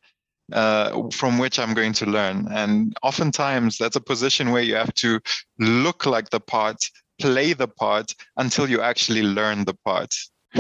uh, 0.52 1.10
from 1.12 1.38
which 1.38 1.58
I'm 1.58 1.74
going 1.74 1.94
to 1.94 2.06
learn. 2.06 2.48
And 2.52 2.96
oftentimes, 3.02 3.78
that's 3.78 3.96
a 3.96 4.02
position 4.02 4.52
where 4.52 4.62
you 4.62 4.76
have 4.76 4.94
to 4.96 5.20
look 5.58 6.06
like 6.06 6.30
the 6.30 6.40
part 6.40 6.84
play 7.20 7.54
the 7.54 7.68
part 7.68 8.14
until 8.38 8.70
you 8.70 8.82
actually 8.82 9.24
learn 9.24 9.66
the 9.66 9.76
part. 9.86 10.14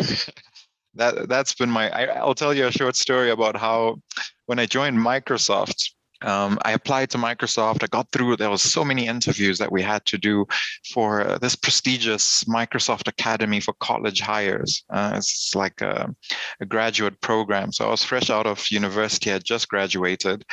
that 0.96 1.28
that's 1.28 1.54
been 1.56 1.70
my. 1.70 1.90
I, 1.90 2.26
will 2.26 2.36
tell 2.36 2.54
you 2.54 2.68
a 2.68 2.72
short 2.72 2.96
story 2.96 3.32
about 3.32 3.56
how 3.56 4.00
when 4.46 4.60
I 4.60 4.66
joined 4.66 4.98
Microsoft. 4.98 5.92
Um, 6.22 6.58
I 6.64 6.72
applied 6.72 7.10
to 7.10 7.18
Microsoft. 7.18 7.84
I 7.84 7.88
got 7.88 8.10
through. 8.14 8.38
There 8.38 8.50
was 8.50 8.62
so 8.62 8.86
many 8.86 9.08
interviews 9.08 9.58
that 9.60 9.74
we 9.74 9.82
had 9.82 10.06
to 10.06 10.18
do 10.18 10.46
for 10.94 11.20
uh, 11.20 11.38
this 11.38 11.54
prestigious 11.54 12.46
Microsoft 12.46 13.10
Academy 13.10 13.60
for 13.60 13.74
college 13.82 14.22
hires. 14.22 14.86
Uh, 14.90 15.16
it's 15.18 15.54
like 15.54 15.82
a, 15.82 16.16
a, 16.62 16.66
graduate 16.66 17.20
program. 17.20 17.74
So 17.74 17.88
I 17.88 17.92
was 17.92 18.06
fresh 18.06 18.30
out 18.30 18.48
of 18.48 18.72
university. 18.72 19.34
I 19.34 19.40
just 19.40 19.68
graduated, 19.68 20.46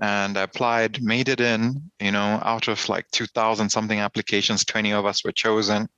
and 0.00 0.36
I 0.36 0.42
applied, 0.42 1.02
made 1.02 1.28
it 1.28 1.40
in, 1.40 1.90
you 2.00 2.10
know, 2.10 2.40
out 2.44 2.68
of 2.68 2.88
like 2.88 3.10
2000 3.12 3.70
something 3.70 3.98
applications, 3.98 4.64
20 4.64 4.92
of 4.92 5.06
us 5.06 5.24
were 5.24 5.32
chosen. 5.32 5.88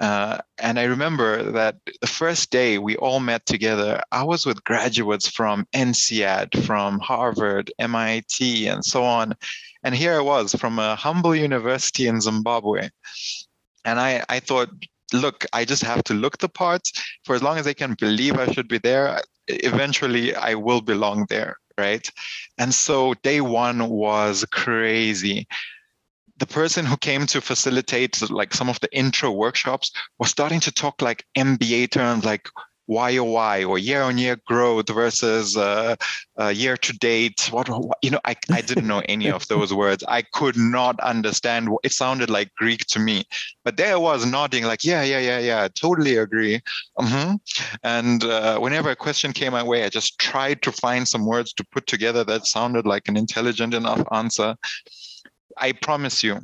Uh, 0.00 0.38
and 0.58 0.78
I 0.78 0.84
remember 0.84 1.50
that 1.52 1.76
the 2.00 2.06
first 2.06 2.50
day 2.50 2.78
we 2.78 2.96
all 2.96 3.18
met 3.18 3.46
together, 3.46 4.00
I 4.12 4.22
was 4.22 4.46
with 4.46 4.62
graduates 4.62 5.26
from 5.26 5.66
INSEAD, 5.72 6.64
from 6.64 7.00
Harvard, 7.00 7.72
MIT, 7.78 8.68
and 8.68 8.84
so 8.84 9.02
on. 9.02 9.34
And 9.82 9.94
here 9.94 10.18
I 10.18 10.20
was 10.20 10.54
from 10.54 10.78
a 10.78 10.94
humble 10.94 11.34
university 11.34 12.06
in 12.06 12.20
Zimbabwe. 12.20 12.90
And 13.84 13.98
I, 13.98 14.24
I 14.28 14.38
thought, 14.38 14.70
look, 15.12 15.46
I 15.52 15.64
just 15.64 15.82
have 15.82 16.04
to 16.04 16.14
look 16.14 16.38
the 16.38 16.48
part. 16.48 16.88
For 17.24 17.34
as 17.34 17.42
long 17.42 17.58
as 17.58 17.66
I 17.66 17.72
can 17.72 17.94
believe 17.94 18.38
I 18.38 18.52
should 18.52 18.68
be 18.68 18.78
there, 18.78 19.20
eventually 19.48 20.34
I 20.34 20.54
will 20.54 20.80
belong 20.80 21.26
there, 21.28 21.58
right? 21.78 22.10
And 22.58 22.74
so 22.74 23.14
day 23.22 23.40
one 23.40 23.88
was 23.88 24.44
crazy 24.50 25.46
the 26.38 26.46
person 26.46 26.86
who 26.86 26.96
came 26.96 27.26
to 27.26 27.40
facilitate 27.40 28.30
like 28.30 28.54
some 28.54 28.68
of 28.68 28.78
the 28.80 28.96
intro 28.96 29.30
workshops 29.30 29.90
was 30.18 30.30
starting 30.30 30.60
to 30.60 30.72
talk 30.72 31.02
like 31.02 31.26
MBA 31.36 31.90
terms 31.90 32.24
like 32.24 32.48
YOY 32.88 33.64
or 33.64 33.78
year 33.78 34.02
on 34.02 34.16
year 34.16 34.36
growth 34.46 34.88
versus 34.88 35.56
uh, 35.56 35.96
uh, 36.40 36.48
year 36.48 36.76
to 36.78 36.92
date. 36.94 37.48
What, 37.50 37.68
what, 37.68 37.98
you 38.02 38.10
know, 38.10 38.20
I, 38.24 38.36
I 38.50 38.62
didn't 38.62 38.86
know 38.86 39.02
any 39.08 39.30
of 39.30 39.46
those 39.48 39.74
words. 39.74 40.02
I 40.08 40.22
could 40.22 40.56
not 40.56 40.98
understand. 41.00 41.68
It 41.84 41.92
sounded 41.92 42.30
like 42.30 42.54
Greek 42.54 42.86
to 42.86 42.98
me, 42.98 43.24
but 43.64 43.76
there 43.76 43.94
I 43.94 43.96
was 43.96 44.24
nodding 44.24 44.64
like, 44.64 44.84
yeah, 44.84 45.02
yeah, 45.02 45.18
yeah, 45.18 45.38
yeah, 45.38 45.68
totally 45.68 46.16
agree. 46.16 46.60
Mm-hmm. 46.98 47.36
And 47.82 48.24
uh, 48.24 48.58
whenever 48.58 48.90
a 48.90 48.96
question 48.96 49.32
came 49.32 49.52
my 49.52 49.62
way, 49.62 49.84
I 49.84 49.88
just 49.88 50.18
tried 50.18 50.62
to 50.62 50.72
find 50.72 51.06
some 51.06 51.26
words 51.26 51.52
to 51.54 51.66
put 51.72 51.86
together 51.86 52.24
that 52.24 52.46
sounded 52.46 52.86
like 52.86 53.08
an 53.08 53.16
intelligent 53.16 53.74
enough 53.74 54.02
answer. 54.12 54.56
I 55.56 55.72
promise 55.72 56.22
you, 56.22 56.40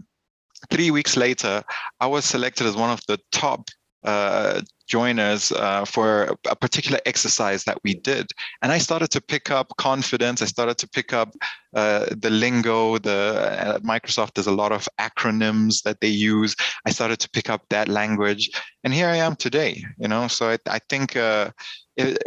three 0.71 0.91
weeks 0.91 1.17
later, 1.17 1.63
I 2.01 2.07
was 2.07 2.25
selected 2.25 2.67
as 2.67 2.77
one 2.77 2.91
of 2.91 3.01
the 3.07 3.19
top 3.33 3.69
uh, 4.05 4.61
us 4.95 5.51
uh, 5.51 5.85
for 5.85 6.37
a 6.49 6.55
particular 6.55 7.01
exercise 7.07 7.65
that 7.65 7.79
we 7.83 7.95
did. 7.95 8.31
And 8.63 8.71
I 8.71 8.79
started 8.79 9.11
to 9.11 9.21
pick 9.21 9.51
up 9.51 9.73
confidence. 9.77 10.43
I 10.43 10.47
started 10.47 10.79
to 10.79 10.89
pick 10.89 11.13
up 11.13 11.35
uh, 11.75 12.07
the 12.17 12.31
lingo. 12.31 12.99
The 12.99 13.57
at 13.59 13.83
Microsoft, 13.83 14.35
there's 14.35 14.47
a 14.47 14.53
lot 14.53 14.73
of 14.73 14.89
acronyms 15.01 15.83
that 15.83 16.01
they 16.01 16.09
use. 16.09 16.55
I 16.87 16.91
started 16.91 17.19
to 17.21 17.31
pick 17.31 17.51
up 17.51 17.63
that 17.71 17.89
language, 17.89 18.51
and 18.85 18.95
here 18.95 19.09
I 19.09 19.17
am 19.17 19.37
today. 19.37 19.83
You 19.99 20.09
know, 20.09 20.29
so 20.29 20.51
I, 20.51 20.59
I 20.69 20.79
think. 20.89 21.17
Uh, 21.17 21.51
if, 21.97 22.19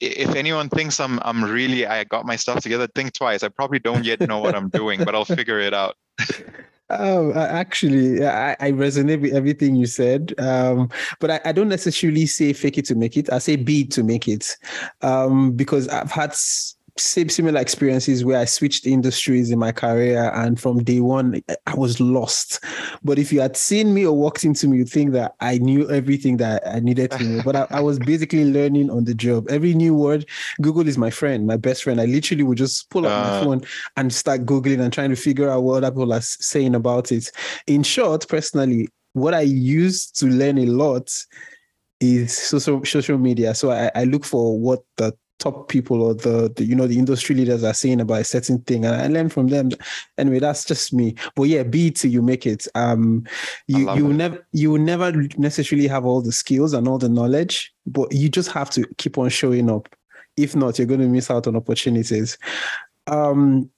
if 0.00 0.36
anyone 0.36 0.68
thinks 0.68 1.00
I'm 1.00 1.18
I'm 1.22 1.42
really 1.42 1.84
I 1.84 2.04
got 2.04 2.24
my 2.24 2.36
stuff 2.36 2.62
together, 2.62 2.86
think 2.94 3.12
twice. 3.12 3.42
I 3.42 3.48
probably 3.48 3.80
don't 3.80 4.04
yet 4.04 4.20
know 4.20 4.38
what 4.38 4.54
I'm 4.54 4.68
doing, 4.68 5.02
but 5.04 5.16
I'll 5.16 5.24
figure 5.24 5.58
it 5.58 5.74
out. 5.74 5.96
Oh, 6.88 7.32
actually, 7.32 8.24
I, 8.24 8.52
I, 8.60 8.70
resonate 8.70 9.20
with 9.20 9.34
everything 9.34 9.74
you 9.74 9.86
said. 9.86 10.32
Um, 10.38 10.88
but 11.18 11.32
I, 11.32 11.40
I, 11.46 11.50
don't 11.50 11.68
necessarily 11.68 12.26
say 12.26 12.52
fake 12.52 12.78
it 12.78 12.84
to 12.86 12.94
make 12.94 13.16
it. 13.16 13.32
I 13.32 13.38
say 13.38 13.56
be 13.56 13.80
it 13.80 13.90
to 13.92 14.04
make 14.04 14.28
it. 14.28 14.56
Um, 15.02 15.50
because 15.52 15.88
I've 15.88 16.12
had 16.12 16.32
same 16.98 17.28
similar 17.28 17.60
experiences 17.60 18.24
where 18.24 18.38
I 18.38 18.44
switched 18.44 18.86
industries 18.86 19.50
in 19.50 19.58
my 19.58 19.72
career, 19.72 20.30
and 20.34 20.58
from 20.58 20.82
day 20.82 21.00
one 21.00 21.42
I 21.66 21.74
was 21.74 22.00
lost. 22.00 22.62
But 23.02 23.18
if 23.18 23.32
you 23.32 23.40
had 23.40 23.56
seen 23.56 23.92
me 23.92 24.06
or 24.06 24.16
walked 24.16 24.44
into 24.44 24.66
me, 24.68 24.78
you'd 24.78 24.88
think 24.88 25.12
that 25.12 25.34
I 25.40 25.58
knew 25.58 25.90
everything 25.90 26.38
that 26.38 26.66
I 26.66 26.80
needed 26.80 27.10
to 27.12 27.22
know. 27.22 27.42
But 27.44 27.56
I, 27.56 27.66
I, 27.70 27.80
was 27.80 27.98
basically 27.98 28.44
learning 28.50 28.90
on 28.90 29.04
the 29.04 29.14
job. 29.14 29.48
Every 29.50 29.74
new 29.74 29.94
word, 29.94 30.26
Google 30.60 30.88
is 30.88 30.96
my 30.96 31.10
friend, 31.10 31.46
my 31.46 31.56
best 31.56 31.84
friend. 31.84 32.00
I 32.00 32.06
literally 32.06 32.42
would 32.42 32.58
just 32.58 32.88
pull 32.90 33.06
up 33.06 33.12
uh, 33.12 33.30
my 33.30 33.44
phone 33.44 33.62
and 33.96 34.12
start 34.12 34.46
googling 34.46 34.80
and 34.80 34.92
trying 34.92 35.10
to 35.10 35.16
figure 35.16 35.50
out 35.50 35.62
what 35.62 35.84
other 35.84 35.90
people 35.90 36.12
are 36.12 36.22
saying 36.22 36.74
about 36.74 37.12
it. 37.12 37.30
In 37.66 37.82
short, 37.82 38.26
personally, 38.28 38.88
what 39.12 39.34
I 39.34 39.42
used 39.42 40.18
to 40.20 40.26
learn 40.26 40.58
a 40.58 40.66
lot 40.66 41.12
is 42.00 42.36
social 42.36 42.84
social 42.84 43.18
media. 43.18 43.54
So 43.54 43.70
I, 43.70 43.90
I 43.94 44.04
look 44.04 44.24
for 44.24 44.58
what 44.58 44.82
the 44.96 45.16
top 45.38 45.68
people 45.68 46.02
or 46.02 46.14
the, 46.14 46.52
the, 46.56 46.64
you 46.64 46.74
know 46.74 46.86
the 46.86 46.98
industry 46.98 47.34
leaders 47.34 47.62
are 47.62 47.74
saying 47.74 48.00
about 48.00 48.20
a 48.20 48.24
certain 48.24 48.58
thing 48.60 48.84
and 48.84 48.94
I 48.94 49.06
learn 49.08 49.28
from 49.28 49.48
them. 49.48 49.70
Anyway, 50.16 50.38
that's 50.38 50.64
just 50.64 50.92
me. 50.92 51.14
But 51.34 51.44
yeah, 51.44 51.62
be 51.62 51.88
it 51.88 52.04
you 52.04 52.22
make 52.22 52.46
it. 52.46 52.66
Um 52.74 53.24
you 53.66 53.92
you 53.94 54.12
never 54.12 54.46
you 54.52 54.70
will 54.70 54.80
never 54.80 55.12
necessarily 55.36 55.88
have 55.88 56.06
all 56.06 56.22
the 56.22 56.32
skills 56.32 56.72
and 56.72 56.88
all 56.88 56.98
the 56.98 57.08
knowledge, 57.08 57.74
but 57.86 58.12
you 58.12 58.28
just 58.28 58.50
have 58.52 58.70
to 58.70 58.86
keep 58.96 59.18
on 59.18 59.28
showing 59.28 59.70
up. 59.70 59.94
If 60.36 60.54
not, 60.54 60.78
you're 60.78 60.86
going 60.86 61.00
to 61.00 61.08
miss 61.08 61.30
out 61.30 61.46
on 61.46 61.56
opportunities. 61.56 62.38
Um 63.06 63.70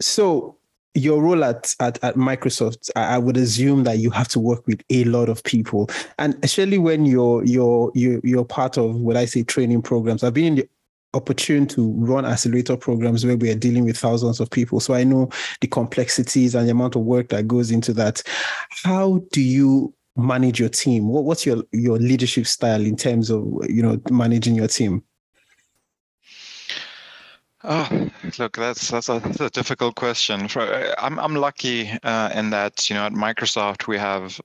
so 0.00 0.58
your 0.96 1.22
role 1.22 1.44
at, 1.44 1.74
at, 1.80 2.02
at 2.02 2.16
Microsoft, 2.16 2.90
I, 2.96 3.18
would 3.18 3.36
assume 3.36 3.84
that 3.84 3.98
you 3.98 4.10
have 4.10 4.28
to 4.28 4.40
work 4.40 4.66
with 4.66 4.82
a 4.90 5.04
lot 5.04 5.28
of 5.28 5.44
people, 5.44 5.90
and 6.18 6.36
especially 6.42 6.78
when 6.78 7.04
you're 7.04 7.44
you're 7.44 7.92
you're, 7.94 8.20
you're 8.24 8.44
part 8.44 8.78
of 8.78 8.96
what 8.96 9.16
I 9.16 9.26
say 9.26 9.42
training 9.42 9.82
programs. 9.82 10.24
I've 10.24 10.34
been 10.34 10.44
in 10.44 10.54
the 10.56 10.68
opportunity 11.14 11.74
to 11.74 11.92
run 11.92 12.24
accelerator 12.24 12.76
programs 12.76 13.24
where 13.24 13.36
we 13.36 13.50
are 13.50 13.54
dealing 13.56 13.84
with 13.84 13.98
thousands 13.98 14.40
of 14.40 14.50
people, 14.50 14.80
so 14.80 14.94
I 14.94 15.04
know 15.04 15.28
the 15.60 15.68
complexities 15.68 16.54
and 16.54 16.66
the 16.66 16.72
amount 16.72 16.96
of 16.96 17.02
work 17.02 17.28
that 17.28 17.46
goes 17.46 17.70
into 17.70 17.92
that. 17.94 18.22
How 18.82 19.20
do 19.32 19.42
you 19.42 19.94
manage 20.16 20.58
your 20.58 20.70
team? 20.70 21.08
What, 21.08 21.24
what's 21.24 21.44
your 21.44 21.62
your 21.72 21.98
leadership 21.98 22.46
style 22.46 22.80
in 22.80 22.96
terms 22.96 23.30
of 23.30 23.44
you 23.68 23.82
know 23.82 24.00
managing 24.10 24.54
your 24.54 24.68
team? 24.68 25.02
Oh, 27.64 28.10
look, 28.38 28.56
that's 28.56 28.90
that's 28.90 29.08
a, 29.08 29.18
that's 29.18 29.40
a 29.40 29.50
difficult 29.50 29.96
question. 29.96 30.48
Uh, 30.54 30.94
I'm 30.98 31.18
I'm 31.18 31.34
lucky 31.34 31.90
uh, 32.02 32.30
in 32.34 32.50
that 32.50 32.88
you 32.88 32.94
know 32.94 33.06
at 33.06 33.12
Microsoft 33.12 33.86
we 33.88 33.96
have 33.98 34.40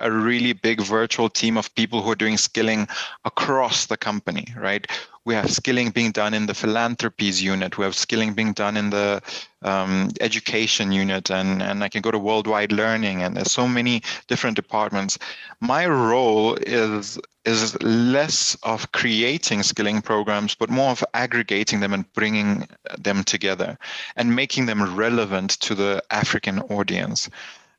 a 0.00 0.10
really 0.10 0.52
big 0.52 0.80
virtual 0.80 1.28
team 1.28 1.58
of 1.58 1.74
people 1.74 2.02
who 2.02 2.10
are 2.10 2.16
doing 2.16 2.36
skilling 2.36 2.88
across 3.24 3.86
the 3.86 3.96
company. 3.96 4.46
Right, 4.56 4.86
we 5.26 5.34
have 5.34 5.50
skilling 5.50 5.90
being 5.90 6.12
done 6.12 6.32
in 6.32 6.46
the 6.46 6.54
philanthropies 6.54 7.42
unit. 7.42 7.76
We 7.76 7.84
have 7.84 7.96
skilling 7.96 8.32
being 8.32 8.52
done 8.52 8.76
in 8.76 8.90
the 8.90 9.20
um, 9.62 10.08
education 10.20 10.92
unit, 10.92 11.30
and 11.30 11.60
and 11.60 11.82
I 11.82 11.88
can 11.88 12.00
go 12.00 12.12
to 12.12 12.18
worldwide 12.18 12.72
learning, 12.72 13.22
and 13.22 13.36
there's 13.36 13.52
so 13.52 13.66
many 13.66 14.02
different 14.28 14.56
departments. 14.56 15.18
My 15.60 15.86
role 15.86 16.54
is 16.54 17.18
is 17.44 17.76
less 17.82 18.56
of 18.62 18.92
creating 18.92 19.64
skilling 19.64 20.00
programs, 20.00 20.54
but 20.54 20.70
more 20.70 20.90
of 20.90 21.04
aggregating 21.12 21.80
them 21.80 21.92
and 21.92 22.12
bringing 22.12 22.68
them 22.98 23.24
together 23.24 23.76
and 24.14 24.34
making 24.34 24.66
them 24.66 24.96
relevant 24.96 25.50
to 25.60 25.74
the 25.74 26.02
African 26.10 26.60
audience. 26.70 27.28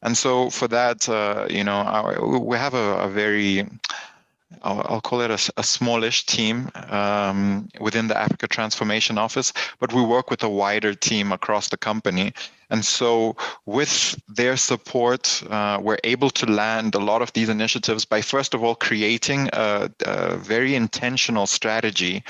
And 0.02 0.16
so 0.18 0.50
for 0.50 0.68
that, 0.68 1.10
uh, 1.10 1.48
you 1.50 1.64
know, 1.64 1.78
our, 1.78 2.40
we 2.40 2.56
have 2.58 2.74
a, 2.74 3.00
a 3.00 3.10
very 3.10 3.66
I'll, 4.64 4.86
I'll, 4.88 5.02
call 5.02 5.22
it 5.22 5.32
a, 5.32 5.52
a 5.58 5.64
smallish 5.64 6.26
team 6.26 6.70
um, 6.76 7.68
within 7.80 8.08
the 8.08 8.18
Africa 8.18 8.48
Transformation 8.48 9.18
Office, 9.18 9.52
but 9.80 9.94
we 9.94 10.02
work 10.02 10.30
with 10.30 10.42
a 10.44 10.50
wider 10.50 10.94
team 10.94 11.32
across 11.32 11.68
the 11.68 11.78
company. 11.78 12.34
And 12.70 12.84
so, 12.86 13.36
with 13.66 14.20
their 14.28 14.58
support, 14.58 15.44
uh, 15.50 15.80
we're 15.82 16.00
able 16.04 16.30
to 16.32 16.46
land 16.46 16.96
a 16.96 17.00
lot 17.00 17.22
of 17.22 17.34
these 17.34 17.50
initiatives 17.50 18.06
by, 18.06 18.22
first 18.22 18.54
of 18.54 18.64
all, 18.64 18.76
creating 18.76 19.50
a, 19.54 19.90
a 20.06 20.38
very 20.38 20.76
intentional 20.76 21.48
strategy 21.48 22.24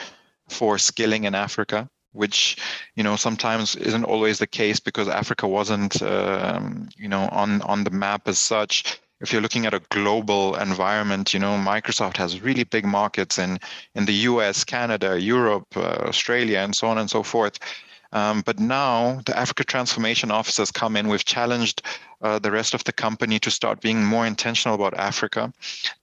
for 0.50 0.78
skilling 0.78 1.26
in 1.26 1.36
Africa 1.36 1.90
which 2.14 2.58
you 2.96 3.04
know 3.04 3.16
sometimes 3.16 3.76
isn't 3.76 4.06
always 4.06 4.40
the 4.40 4.48
case 4.48 4.80
because 4.80 5.08
Africa 5.08 5.48
wasn't 5.48 6.02
um, 6.02 6.90
you 6.98 7.08
know 7.08 7.30
on 7.32 7.62
on 7.62 7.84
the 7.84 7.92
map 7.92 8.28
as 8.28 8.40
such 8.40 9.00
if 9.20 9.32
you're 9.32 9.42
looking 9.42 9.66
at 9.66 9.74
a 9.74 9.82
global 9.90 10.56
environment, 10.56 11.34
you 11.34 11.40
know, 11.40 11.56
Microsoft 11.56 12.18
has 12.18 12.42
really 12.42 12.64
big 12.64 12.86
markets 12.86 13.38
in 13.38 13.60
in 13.96 14.06
the 14.06 14.14
U.S., 14.32 14.64
Canada, 14.64 15.20
Europe, 15.20 15.68
uh, 15.76 16.10
Australia, 16.12 16.60
and 16.60 16.76
so 16.76 16.88
on 16.88 16.98
and 16.98 17.10
so 17.10 17.24
forth. 17.24 17.60
Um, 18.14 18.42
but 18.42 18.60
now 18.60 19.22
the 19.26 19.38
Africa 19.38 19.64
Transformation 19.64 20.32
Office 20.32 20.58
has 20.58 20.72
come 20.72 20.96
in. 20.96 21.10
We've 21.10 21.26
challenged 21.26 21.82
uh, 22.22 22.40
the 22.40 22.52
rest 22.52 22.74
of 22.74 22.84
the 22.86 22.94
company 22.94 23.38
to 23.40 23.52
start 23.52 23.82
being 23.82 24.04
more 24.04 24.26
intentional 24.26 24.76
about 24.76 24.94
Africa. 24.98 25.52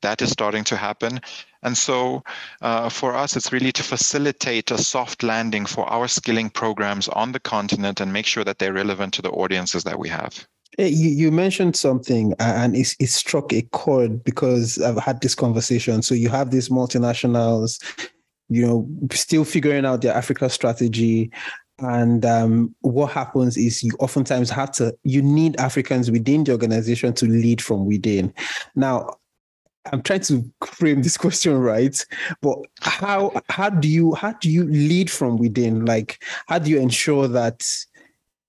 That 0.03 0.20
is 0.20 0.31
starting 0.31 0.64
to 0.64 0.77
happen. 0.77 1.20
And 1.62 1.77
so 1.77 2.22
uh, 2.61 2.90
for 2.90 3.14
us, 3.14 3.37
it's 3.37 3.53
really 3.53 3.72
to 3.72 3.83
facilitate 3.83 4.70
a 4.70 4.79
soft 4.79 5.22
landing 5.22 5.64
for 5.64 5.87
our 5.87 6.09
skilling 6.09 6.50
programs 6.50 7.09
on 7.09 7.33
the 7.33 7.40
continent 7.40 8.00
and 8.00 8.12
make 8.12 8.27
sure 8.27 8.44
that 8.44 8.59
they're 8.59 8.74
relevant 8.74 9.14
to 9.14 9.22
the 9.22 9.31
audiences 9.31 9.85
that 9.85 9.98
we 9.98 10.11
have. 10.11 10.46
You, 10.79 10.87
you 10.87 11.31
mentioned 11.31 11.77
something 11.77 12.35
and 12.41 12.77
it, 12.77 12.95
it 12.99 13.09
struck 13.09 13.53
a 13.53 13.63
chord 13.63 14.25
because 14.25 14.81
I've 14.81 14.99
had 14.99 15.21
this 15.21 15.35
conversation. 15.35 16.03
So 16.03 16.15
you 16.15 16.29
have 16.31 16.51
these 16.51 16.69
multinationals, 16.69 17.83
you 18.49 18.67
know, 18.67 18.89
still 19.13 19.45
figuring 19.45 19.85
out 19.85 20.03
their 20.03 20.15
Africa 20.15 20.51
strategy. 20.51 21.31
And 21.79 22.25
um, 22.25 22.75
what 22.81 23.13
happens 23.13 23.57
is 23.57 23.83
you 23.83 23.93
oftentimes 24.01 24.51
have 24.51 24.73
to, 24.73 24.97
you 25.05 25.23
need 25.23 25.59
Africans 25.61 26.11
within 26.11 26.45
the 26.45 26.53
organization 26.53 27.13
to 27.15 27.27
lead 27.27 27.63
from 27.63 27.87
within. 27.87 28.33
Now, 28.75 29.11
I'm 29.93 30.03
trying 30.03 30.21
to 30.21 30.45
frame 30.65 31.03
this 31.03 31.17
question 31.19 31.59
right, 31.59 32.05
but 32.41 32.59
how 32.81 33.33
how 33.51 33.69
do 33.69 33.87
you 33.87 34.15
how 34.15 34.33
do 34.33 34.51
you 34.51 34.65
lead 34.65 35.11
from 35.11 35.37
within? 35.37 35.85
Like 35.85 36.23
how 36.47 36.59
do 36.59 36.71
you 36.71 36.79
ensure 36.79 37.29
that 37.29 37.69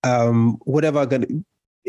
um, 0.03 0.57
whatever 0.63 1.05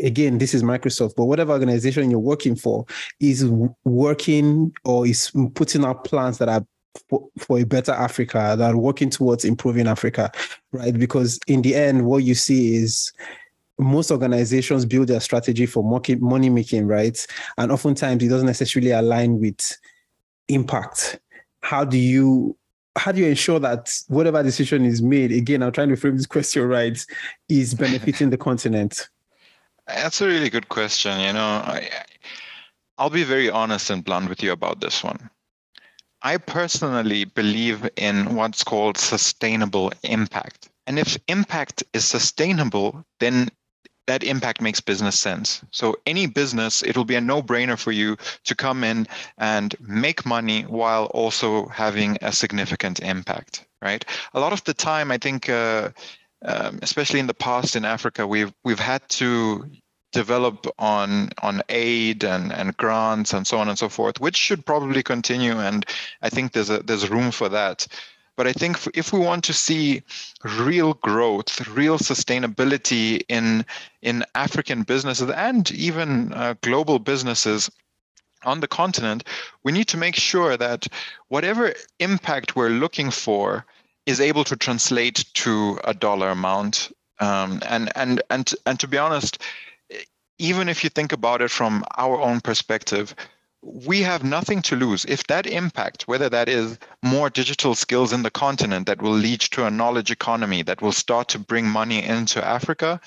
again, 0.03 0.37
this 0.37 0.53
is 0.53 0.63
Microsoft, 0.63 1.15
but 1.15 1.25
whatever 1.25 1.53
organization 1.53 2.11
you're 2.11 2.19
working 2.19 2.55
for 2.55 2.85
is 3.19 3.45
working 3.83 4.73
or 4.85 5.07
is 5.07 5.31
putting 5.55 5.85
out 5.85 6.03
plans 6.03 6.37
that 6.37 6.49
are 6.49 6.65
for, 7.09 7.59
a 7.59 7.63
better 7.63 7.91
Africa, 7.91 8.55
that 8.57 8.73
are 8.73 8.77
working 8.77 9.09
towards 9.09 9.45
improving 9.45 9.87
Africa, 9.87 10.31
right? 10.71 10.97
Because 10.97 11.39
in 11.47 11.61
the 11.61 11.75
end, 11.75 12.05
what 12.05 12.23
you 12.23 12.35
see 12.35 12.75
is 12.75 13.11
most 13.77 14.09
organizations 14.09 14.85
build 14.85 15.07
their 15.07 15.19
strategy 15.19 15.65
for 15.65 15.83
money 15.83 16.49
making, 16.49 16.87
right? 16.87 17.25
And 17.57 17.71
oftentimes 17.71 18.23
it 18.23 18.29
doesn't 18.29 18.47
necessarily 18.47 18.91
align 18.91 19.39
with 19.39 19.77
impact. 20.47 21.19
How 21.61 21.83
do 21.85 21.97
you 21.97 22.57
how 22.97 23.11
do 23.11 23.21
you 23.21 23.27
ensure 23.27 23.59
that 23.59 23.95
whatever 24.07 24.41
decision 24.41 24.83
is 24.83 25.03
made, 25.03 25.31
again, 25.31 25.61
I'm 25.61 25.71
trying 25.71 25.89
to 25.89 25.95
frame 25.95 26.17
this 26.17 26.25
question 26.25 26.63
right, 26.63 26.97
is 27.47 27.75
benefiting 27.75 28.31
the 28.31 28.37
continent? 28.37 29.07
That's 29.87 30.21
a 30.21 30.27
really 30.27 30.49
good 30.49 30.69
question. 30.69 31.19
You 31.19 31.33
know, 31.33 31.61
I, 31.63 31.89
I'll 32.97 33.09
be 33.09 33.23
very 33.23 33.49
honest 33.49 33.89
and 33.89 34.03
blunt 34.03 34.29
with 34.29 34.43
you 34.43 34.51
about 34.51 34.81
this 34.81 35.03
one. 35.03 35.29
I 36.23 36.37
personally 36.37 37.25
believe 37.25 37.87
in 37.95 38.35
what's 38.35 38.63
called 38.63 38.97
sustainable 38.97 39.91
impact. 40.03 40.69
And 40.87 40.97
if 40.97 41.17
impact 41.27 41.83
is 41.93 42.05
sustainable, 42.05 43.05
then 43.19 43.49
that 44.07 44.23
impact 44.23 44.61
makes 44.61 44.79
business 44.79 45.19
sense. 45.19 45.61
So 45.71 45.97
any 46.05 46.27
business, 46.27 46.81
it'll 46.81 47.05
be 47.05 47.15
a 47.15 47.21
no-brainer 47.21 47.77
for 47.77 47.91
you 47.91 48.17
to 48.45 48.55
come 48.55 48.83
in 48.83 49.05
and 49.37 49.75
make 49.79 50.25
money 50.25 50.63
while 50.63 51.05
also 51.07 51.67
having 51.67 52.17
a 52.21 52.31
significant 52.31 52.99
impact, 53.01 53.65
right? 53.81 54.03
A 54.33 54.39
lot 54.39 54.53
of 54.53 54.63
the 54.63 54.73
time, 54.73 55.11
I 55.11 55.17
think, 55.17 55.49
uh, 55.49 55.89
um, 56.43 56.79
especially 56.81 57.19
in 57.19 57.27
the 57.27 57.33
past 57.33 57.75
in 57.75 57.85
Africa, 57.85 58.27
we've 58.27 58.53
we've 58.63 58.79
had 58.79 59.07
to 59.09 59.69
develop 60.13 60.67
on 60.79 61.29
on 61.41 61.61
aid 61.69 62.23
and, 62.23 62.51
and 62.51 62.75
grants 62.77 63.33
and 63.33 63.45
so 63.45 63.57
on 63.59 63.69
and 63.69 63.77
so 63.77 63.89
forth, 63.89 64.19
which 64.19 64.35
should 64.35 64.65
probably 64.65 65.03
continue. 65.03 65.57
And 65.59 65.85
I 66.21 66.29
think 66.29 66.51
there's 66.51 66.69
a 66.69 66.79
there's 66.79 67.09
room 67.09 67.31
for 67.31 67.49
that. 67.49 67.87
But 68.35 68.45
I 68.45 68.53
think 68.53 68.77
if 68.93 69.11
we 69.11 69.19
want 69.19 69.43
to 69.45 69.53
see 69.53 70.03
real 70.43 70.93
growth, 70.93 71.67
real 71.67 71.97
sustainability 71.97 73.23
in 73.27 73.65
in 74.01 74.23
African 74.35 74.83
businesses 74.83 75.29
and 75.31 75.69
even 75.71 76.33
uh, 76.33 76.53
global 76.61 76.99
businesses 76.99 77.69
on 78.43 78.59
the 78.59 78.67
continent, 78.67 79.23
we 79.63 79.71
need 79.71 79.87
to 79.87 79.97
make 79.97 80.15
sure 80.15 80.55
that 80.55 80.87
whatever 81.29 81.73
impact 81.99 82.55
we're 82.55 82.69
looking 82.69 83.09
for 83.09 83.65
is 84.07 84.21
able 84.21 84.45
to 84.45 84.55
translate 84.55 85.25
to 85.33 85.79
a 85.83 85.93
dollar 85.93 86.29
amount. 86.29 86.91
Um, 87.19 87.61
and 87.67 87.91
and 87.95 88.21
and 88.29 88.51
and 88.65 88.79
to 88.79 88.87
be 88.87 88.97
honest, 88.97 89.43
even 90.39 90.69
if 90.69 90.83
you 90.83 90.89
think 90.89 91.11
about 91.11 91.41
it 91.41 91.51
from 91.51 91.83
our 91.97 92.19
own 92.19 92.39
perspective, 92.39 93.13
we 93.61 94.01
have 94.01 94.23
nothing 94.23 94.61
to 94.61 94.75
lose. 94.75 95.03
If 95.05 95.27
that 95.27 95.45
impact, 95.45 96.07
whether 96.07 96.29
that 96.29 96.47
is 96.47 96.77
more 97.03 97.29
digital 97.29 97.75
skills 97.75 98.13
in 98.13 98.23
the 98.23 98.31
continent 98.31 98.85
that 98.87 99.01
will 99.01 99.11
lead 99.11 99.41
to 99.41 99.65
a 99.65 99.71
knowledge 99.71 100.09
economy 100.09 100.63
that 100.63 100.81
will 100.81 100.91
start 100.93 101.27
to 101.29 101.39
bring 101.39 101.67
money 101.67 102.03
into 102.03 102.43
Africa, 102.43 103.01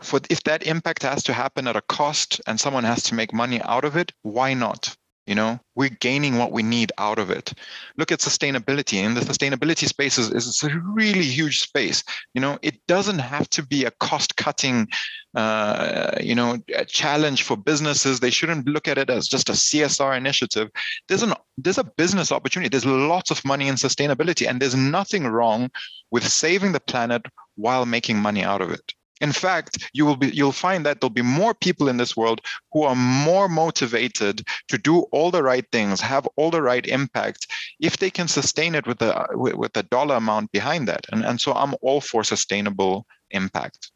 for 0.00 0.20
if 0.30 0.42
that 0.44 0.62
impact 0.62 1.02
has 1.02 1.22
to 1.24 1.32
happen 1.32 1.66
at 1.66 1.76
a 1.76 1.82
cost 1.82 2.40
and 2.46 2.58
someone 2.58 2.84
has 2.84 3.02
to 3.04 3.14
make 3.14 3.32
money 3.34 3.60
out 3.62 3.84
of 3.84 3.96
it, 3.96 4.12
why 4.22 4.54
not? 4.54 4.96
You 5.26 5.34
know? 5.34 5.60
We're 5.74 5.88
gaining 5.88 6.38
what 6.38 6.52
we 6.52 6.62
need 6.62 6.92
out 6.98 7.18
of 7.18 7.30
it. 7.30 7.52
Look 7.96 8.12
at 8.12 8.20
sustainability 8.20 8.98
and 8.98 9.16
the 9.16 9.20
sustainability 9.20 9.88
space 9.88 10.18
is, 10.18 10.30
is 10.30 10.62
a 10.62 10.78
really 10.78 11.22
huge 11.22 11.60
space 11.60 12.04
you 12.34 12.40
know? 12.40 12.58
It 12.62 12.86
doesn't 12.86 13.18
have 13.18 13.48
to 13.50 13.62
be 13.64 13.84
a 13.84 13.90
cost 13.90 14.36
cutting 14.36 14.88
uh, 15.34 16.12
you 16.20 16.34
know 16.34 16.58
challenge 16.86 17.42
for 17.42 17.56
businesses. 17.56 18.20
They 18.20 18.30
shouldn't 18.30 18.68
look 18.68 18.86
at 18.86 18.98
it 18.98 19.10
as 19.10 19.26
just 19.26 19.48
a 19.48 19.52
csr 19.52 20.16
initiative. 20.16 20.70
There's 21.08 21.22
an 21.22 21.34
there's 21.58 21.78
a 21.78 21.84
business 21.84 22.30
opportunity. 22.30 22.68
There's 22.68 22.86
lots 22.86 23.30
of 23.30 23.44
money 23.44 23.68
in 23.68 23.74
sustainability 23.74 24.48
and 24.48 24.60
there's 24.60 24.76
nothing 24.76 25.26
wrong 25.26 25.70
with 26.10 26.26
saving 26.26 26.72
the 26.72 26.80
planet 26.80 27.22
while 27.56 27.86
making 27.86 28.18
money 28.18 28.44
out 28.44 28.62
of 28.62 28.70
it 28.70 28.94
in 29.20 29.32
fact, 29.32 29.90
you 29.92 30.04
will 30.04 30.16
be 30.16 30.28
you'll 30.28 30.52
find 30.52 30.84
that 30.84 31.00
there'll 31.00 31.10
be 31.10 31.22
more 31.22 31.54
people 31.54 31.88
in 31.88 31.96
this 31.96 32.16
world 32.16 32.40
who 32.72 32.82
are 32.82 32.96
more 32.96 33.48
motivated 33.48 34.46
to 34.68 34.78
do 34.78 35.00
all 35.12 35.30
the 35.30 35.42
right 35.42 35.64
things, 35.70 36.00
have 36.00 36.26
all 36.36 36.50
the 36.50 36.62
right 36.62 36.86
impact, 36.86 37.46
if 37.80 37.98
they 37.98 38.10
can 38.10 38.28
sustain 38.28 38.74
it 38.74 38.86
with 38.86 38.98
the 38.98 39.26
with, 39.32 39.54
with 39.54 39.72
the 39.72 39.84
dollar 39.84 40.16
amount 40.16 40.50
behind 40.52 40.88
that. 40.88 41.06
And 41.12 41.24
and 41.24 41.40
so 41.40 41.52
I'm 41.52 41.74
all 41.80 42.00
for 42.00 42.24
sustainable 42.24 43.06
impact. 43.30 43.90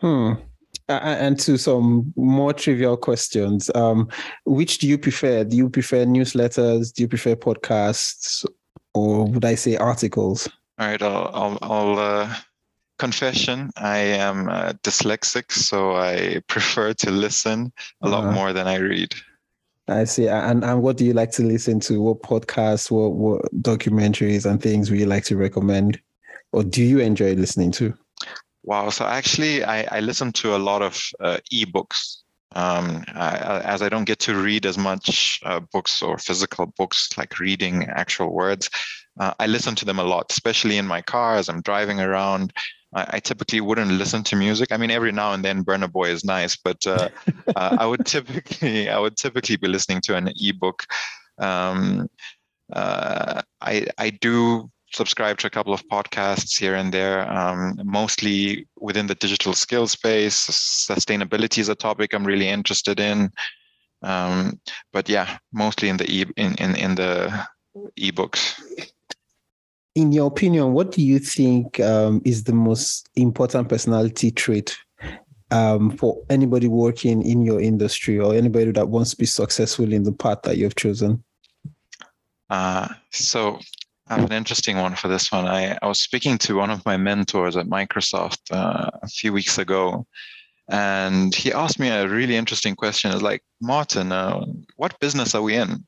Hmm. 0.00 0.32
Uh, 0.88 1.00
and 1.02 1.40
to 1.40 1.56
some 1.56 2.12
more 2.16 2.52
trivial 2.52 2.96
questions, 2.96 3.70
um, 3.74 4.08
which 4.44 4.78
do 4.78 4.86
you 4.86 4.98
prefer? 4.98 5.42
Do 5.42 5.56
you 5.56 5.68
prefer 5.68 6.04
newsletters? 6.04 6.92
Do 6.92 7.02
you 7.02 7.08
prefer 7.08 7.34
podcasts, 7.34 8.44
or 8.94 9.24
would 9.24 9.44
I 9.44 9.56
say 9.56 9.76
articles? 9.76 10.48
All 10.78 10.86
right, 10.86 11.02
I'll 11.02 11.30
I'll, 11.32 11.58
I'll 11.62 11.98
uh, 11.98 12.36
confession 12.98 13.70
i 13.76 13.98
am 13.98 14.48
uh, 14.48 14.72
dyslexic 14.82 15.52
so 15.52 15.96
i 15.96 16.40
prefer 16.48 16.92
to 16.92 17.10
listen 17.10 17.72
a 18.02 18.08
lot 18.08 18.24
uh-huh. 18.24 18.32
more 18.32 18.52
than 18.52 18.66
i 18.66 18.76
read. 18.76 19.14
I 19.88 20.04
see. 20.04 20.26
And, 20.26 20.64
and 20.64 20.82
what 20.82 20.96
do 20.96 21.04
you 21.04 21.12
like 21.12 21.30
to 21.32 21.44
listen 21.44 21.78
to? 21.80 22.02
What 22.02 22.22
podcasts 22.22 22.90
what, 22.90 23.12
what 23.12 23.42
documentaries 23.62 24.44
and 24.44 24.60
things 24.60 24.90
would 24.90 24.98
you 24.98 25.06
like 25.06 25.24
to 25.24 25.36
recommend? 25.36 26.00
Or 26.52 26.64
do 26.64 26.82
you 26.82 26.98
enjoy 26.98 27.34
listening 27.34 27.70
to? 27.72 27.94
Wow 28.64 28.90
so 28.90 29.04
actually 29.04 29.62
i, 29.62 29.82
I 29.96 30.00
listen 30.00 30.32
to 30.32 30.56
a 30.56 30.58
lot 30.58 30.82
of 30.82 31.00
uh, 31.20 31.38
ebooks. 31.52 32.16
Um, 32.54 33.04
I, 33.14 33.60
as 33.64 33.82
I 33.82 33.88
don't 33.88 34.06
get 34.06 34.18
to 34.20 34.34
read 34.34 34.64
as 34.64 34.78
much 34.78 35.40
uh, 35.44 35.60
books 35.72 36.02
or 36.02 36.16
physical 36.16 36.66
books 36.78 37.10
like 37.18 37.38
reading 37.38 37.84
actual 37.84 38.32
words, 38.32 38.70
uh, 39.20 39.34
I 39.38 39.46
listen 39.46 39.74
to 39.74 39.84
them 39.84 39.98
a 39.98 40.04
lot, 40.04 40.30
especially 40.30 40.78
in 40.78 40.86
my 40.86 41.02
car 41.02 41.36
as 41.36 41.50
I'm 41.50 41.60
driving 41.60 42.00
around. 42.00 42.54
I, 42.96 43.06
I, 43.14 43.20
typically 43.20 43.60
wouldn't 43.60 43.90
listen 43.90 44.22
to 44.24 44.36
music. 44.36 44.72
I 44.72 44.78
mean, 44.78 44.90
every 44.90 45.12
now 45.12 45.32
and 45.32 45.44
then, 45.44 45.64
Burna 45.64 45.90
Boy 45.90 46.08
is 46.08 46.24
nice, 46.24 46.56
but 46.56 46.84
uh, 46.86 47.10
uh, 47.56 47.76
I 47.78 47.86
would 47.86 48.06
typically 48.06 48.88
I 48.88 48.98
would 48.98 49.16
typically 49.16 49.56
be 49.56 49.68
listening 49.68 50.00
to 50.02 50.16
an 50.16 50.32
ebook. 50.40 50.84
Um, 51.38 52.08
uh, 52.72 53.42
I 53.60 53.86
I 53.98 54.10
do 54.10 54.70
subscribe 54.92 55.36
to 55.38 55.46
a 55.46 55.50
couple 55.50 55.74
of 55.74 55.86
podcasts 55.88 56.58
here 56.58 56.74
and 56.74 56.92
there, 56.92 57.30
um, 57.30 57.78
mostly 57.84 58.66
within 58.78 59.06
the 59.06 59.14
digital 59.14 59.52
skill 59.52 59.86
space. 59.86 60.48
Sustainability 60.88 61.58
is 61.58 61.68
a 61.68 61.74
topic 61.74 62.14
I'm 62.14 62.26
really 62.26 62.48
interested 62.48 62.98
in. 62.98 63.30
Um, 64.02 64.60
but 64.92 65.08
yeah, 65.08 65.38
mostly 65.52 65.88
in 65.90 65.98
the 65.98 66.10
e 66.10 66.24
in 66.36 66.54
in, 66.54 66.76
in 66.76 66.94
the 66.94 67.46
ebooks 68.00 68.60
in 69.96 70.12
your 70.12 70.26
opinion, 70.26 70.74
what 70.74 70.92
do 70.92 71.02
you 71.02 71.18
think 71.18 71.80
um, 71.80 72.20
is 72.24 72.44
the 72.44 72.52
most 72.52 73.08
important 73.16 73.70
personality 73.70 74.30
trait 74.30 74.76
um, 75.50 75.96
for 75.96 76.22
anybody 76.28 76.68
working 76.68 77.22
in 77.22 77.40
your 77.40 77.62
industry 77.62 78.18
or 78.18 78.34
anybody 78.34 78.70
that 78.72 78.90
wants 78.90 79.12
to 79.12 79.16
be 79.16 79.24
successful 79.24 79.90
in 79.90 80.02
the 80.02 80.12
path 80.12 80.42
that 80.42 80.58
you've 80.58 80.76
chosen? 80.76 81.24
Uh, 82.50 82.88
so 83.10 83.58
I 84.08 84.16
have 84.16 84.30
an 84.30 84.36
interesting 84.36 84.76
one 84.76 84.94
for 84.96 85.08
this 85.08 85.32
one. 85.32 85.46
I, 85.46 85.78
I 85.80 85.86
was 85.86 85.98
speaking 85.98 86.36
to 86.38 86.56
one 86.56 86.70
of 86.70 86.84
my 86.84 86.98
mentors 86.98 87.56
at 87.56 87.66
Microsoft 87.66 88.52
uh, 88.52 88.90
a 89.02 89.08
few 89.08 89.32
weeks 89.32 89.56
ago, 89.56 90.06
and 90.68 91.34
he 91.34 91.54
asked 91.54 91.78
me 91.78 91.88
a 91.88 92.06
really 92.06 92.36
interesting 92.36 92.76
question. 92.76 93.12
It's 93.12 93.22
like, 93.22 93.42
Martin, 93.62 94.12
uh, 94.12 94.44
what 94.76 95.00
business 95.00 95.34
are 95.34 95.42
we 95.42 95.56
in? 95.56 95.86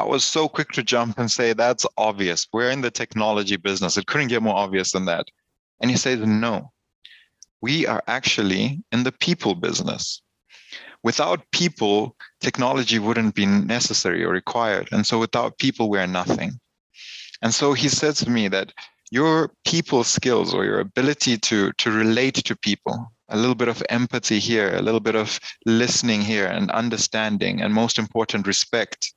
I 0.00 0.04
was 0.04 0.24
so 0.24 0.48
quick 0.48 0.70
to 0.70 0.82
jump 0.82 1.18
and 1.18 1.30
say, 1.30 1.52
that's 1.52 1.84
obvious. 1.98 2.48
We're 2.54 2.70
in 2.70 2.80
the 2.80 2.90
technology 2.90 3.56
business. 3.56 3.98
It 3.98 4.06
couldn't 4.06 4.28
get 4.28 4.42
more 4.42 4.54
obvious 4.54 4.92
than 4.92 5.04
that. 5.04 5.26
And 5.78 5.90
he 5.90 5.96
said, 5.98 6.26
no, 6.26 6.72
we 7.60 7.86
are 7.86 8.02
actually 8.06 8.82
in 8.92 9.02
the 9.02 9.12
people 9.12 9.54
business. 9.54 10.22
Without 11.02 11.50
people, 11.52 12.16
technology 12.40 12.98
wouldn't 12.98 13.34
be 13.34 13.44
necessary 13.44 14.24
or 14.24 14.32
required. 14.32 14.88
And 14.90 15.06
so 15.06 15.18
without 15.18 15.58
people, 15.58 15.90
we 15.90 15.98
are 15.98 16.06
nothing. 16.06 16.58
And 17.42 17.52
so 17.52 17.74
he 17.74 17.90
said 17.90 18.14
to 18.16 18.30
me 18.30 18.48
that 18.48 18.72
your 19.10 19.50
people 19.66 20.02
skills 20.02 20.54
or 20.54 20.64
your 20.64 20.80
ability 20.80 21.36
to, 21.36 21.72
to 21.72 21.90
relate 21.90 22.36
to 22.36 22.56
people, 22.56 23.12
a 23.28 23.36
little 23.36 23.54
bit 23.54 23.68
of 23.68 23.82
empathy 23.90 24.38
here, 24.38 24.74
a 24.74 24.82
little 24.82 25.00
bit 25.00 25.14
of 25.14 25.38
listening 25.66 26.22
here 26.22 26.46
and 26.46 26.70
understanding, 26.70 27.60
and 27.60 27.74
most 27.74 27.98
important, 27.98 28.46
respect 28.46 29.12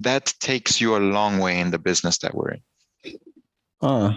that 0.00 0.34
takes 0.40 0.80
you 0.80 0.96
a 0.96 0.98
long 0.98 1.38
way 1.38 1.58
in 1.58 1.70
the 1.70 1.78
business 1.78 2.18
that 2.18 2.34
we're 2.34 2.50
in. 2.50 2.62
Uh, 3.82 4.14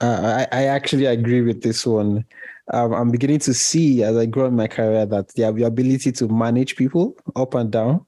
I, 0.00 0.46
I 0.52 0.64
actually 0.64 1.06
agree 1.06 1.42
with 1.42 1.62
this 1.62 1.86
one. 1.86 2.24
Um, 2.72 2.92
I'm 2.92 3.10
beginning 3.10 3.40
to 3.40 3.54
see 3.54 4.02
as 4.04 4.16
I 4.16 4.26
grow 4.26 4.46
in 4.46 4.56
my 4.56 4.68
career 4.68 5.04
that 5.06 5.28
the 5.34 5.42
ability 5.42 6.12
to 6.12 6.28
manage 6.28 6.76
people 6.76 7.16
up 7.34 7.54
and 7.54 7.70
down, 7.70 8.06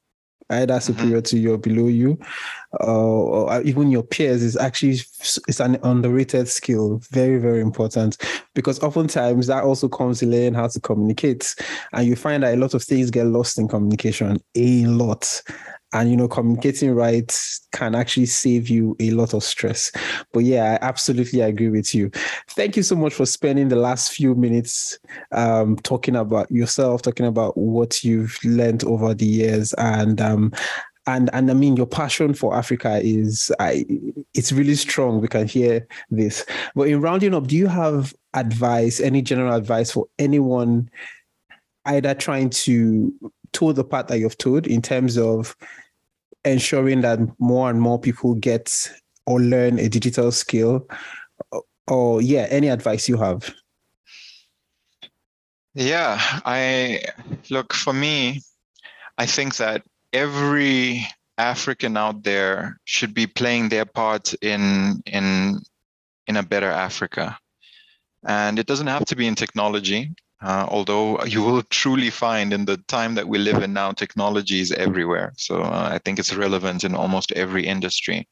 either 0.50 0.74
mm-hmm. 0.74 0.80
superior 0.80 1.16
mm-hmm. 1.16 1.36
to 1.36 1.38
you 1.38 1.54
or 1.54 1.58
below 1.58 1.88
you, 1.88 2.18
uh, 2.80 2.86
or 2.86 3.62
even 3.62 3.90
your 3.90 4.04
peers 4.04 4.42
is 4.42 4.56
actually 4.56 5.00
it's 5.48 5.60
an 5.60 5.78
underrated 5.82 6.46
skill. 6.46 7.00
Very, 7.10 7.38
very 7.38 7.60
important 7.60 8.16
because 8.54 8.80
oftentimes 8.80 9.48
that 9.48 9.64
also 9.64 9.88
comes 9.88 10.20
to 10.20 10.26
learning 10.26 10.54
how 10.54 10.68
to 10.68 10.80
communicate. 10.80 11.56
And 11.92 12.06
you 12.06 12.14
find 12.14 12.44
that 12.44 12.54
a 12.54 12.56
lot 12.56 12.74
of 12.74 12.84
things 12.84 13.10
get 13.10 13.26
lost 13.26 13.58
in 13.58 13.66
communication, 13.66 14.38
a 14.54 14.84
lot 14.84 15.42
and 15.92 16.10
you 16.10 16.16
know 16.16 16.28
communicating 16.28 16.94
right 16.94 17.38
can 17.72 17.94
actually 17.94 18.26
save 18.26 18.68
you 18.68 18.96
a 19.00 19.10
lot 19.10 19.34
of 19.34 19.42
stress 19.42 19.92
but 20.32 20.40
yeah 20.40 20.78
i 20.80 20.84
absolutely 20.84 21.40
agree 21.40 21.68
with 21.68 21.94
you 21.94 22.10
thank 22.50 22.76
you 22.76 22.82
so 22.82 22.96
much 22.96 23.14
for 23.14 23.26
spending 23.26 23.68
the 23.68 23.76
last 23.76 24.12
few 24.12 24.34
minutes 24.34 24.98
um, 25.32 25.76
talking 25.76 26.16
about 26.16 26.50
yourself 26.50 27.02
talking 27.02 27.26
about 27.26 27.56
what 27.56 28.02
you've 28.02 28.38
learned 28.44 28.84
over 28.84 29.14
the 29.14 29.26
years 29.26 29.72
and 29.74 30.20
um, 30.20 30.52
and 31.06 31.30
and 31.32 31.50
I 31.50 31.54
mean 31.54 31.76
your 31.76 31.86
passion 31.86 32.32
for 32.32 32.54
Africa 32.54 33.00
is 33.02 33.50
I 33.58 33.84
it's 34.34 34.52
really 34.52 34.76
strong. 34.76 35.20
We 35.20 35.28
can 35.28 35.48
hear 35.48 35.86
this. 36.10 36.46
But 36.74 36.88
in 36.88 37.00
rounding 37.00 37.34
up, 37.34 37.48
do 37.48 37.56
you 37.56 37.66
have 37.66 38.14
advice, 38.34 39.00
any 39.00 39.22
general 39.22 39.54
advice 39.54 39.90
for 39.90 40.06
anyone 40.18 40.88
either 41.86 42.14
trying 42.14 42.50
to 42.50 43.12
told 43.52 43.76
the 43.76 43.84
path 43.84 44.08
that 44.08 44.18
you've 44.18 44.38
told 44.38 44.66
in 44.66 44.82
terms 44.82 45.18
of 45.18 45.56
ensuring 46.44 47.02
that 47.02 47.18
more 47.38 47.70
and 47.70 47.80
more 47.80 47.98
people 47.98 48.34
get 48.34 48.90
or 49.26 49.40
learn 49.40 49.78
a 49.78 49.88
digital 49.88 50.32
skill 50.32 50.86
or, 51.50 51.62
or 51.86 52.22
yeah 52.22 52.46
any 52.50 52.68
advice 52.68 53.08
you 53.08 53.16
have? 53.16 53.54
Yeah 55.74 56.18
i 56.44 57.00
look 57.48 57.72
for 57.72 57.94
me 57.94 58.42
i 59.16 59.24
think 59.24 59.56
that 59.56 59.82
every 60.12 61.06
african 61.38 61.96
out 61.96 62.22
there 62.24 62.78
should 62.84 63.14
be 63.14 63.26
playing 63.26 63.70
their 63.70 63.86
part 63.86 64.34
in 64.42 65.02
in 65.06 65.60
in 66.26 66.36
a 66.36 66.42
better 66.42 66.70
africa. 66.70 67.38
And 68.24 68.58
it 68.58 68.66
doesn't 68.66 68.86
have 68.86 69.04
to 69.06 69.16
be 69.16 69.26
in 69.26 69.34
technology 69.34 70.14
uh, 70.42 70.66
although 70.68 71.22
you 71.24 71.42
will 71.42 71.62
truly 71.62 72.10
find 72.10 72.52
in 72.52 72.64
the 72.64 72.76
time 72.88 73.14
that 73.14 73.28
we 73.28 73.38
live 73.38 73.62
in 73.62 73.72
now, 73.72 73.92
technology 73.92 74.60
is 74.60 74.72
everywhere. 74.72 75.32
So 75.36 75.62
uh, 75.62 75.88
I 75.92 75.98
think 75.98 76.18
it's 76.18 76.34
relevant 76.34 76.84
in 76.84 76.94
almost 76.94 77.32
every 77.32 77.66
industry. 77.66 78.28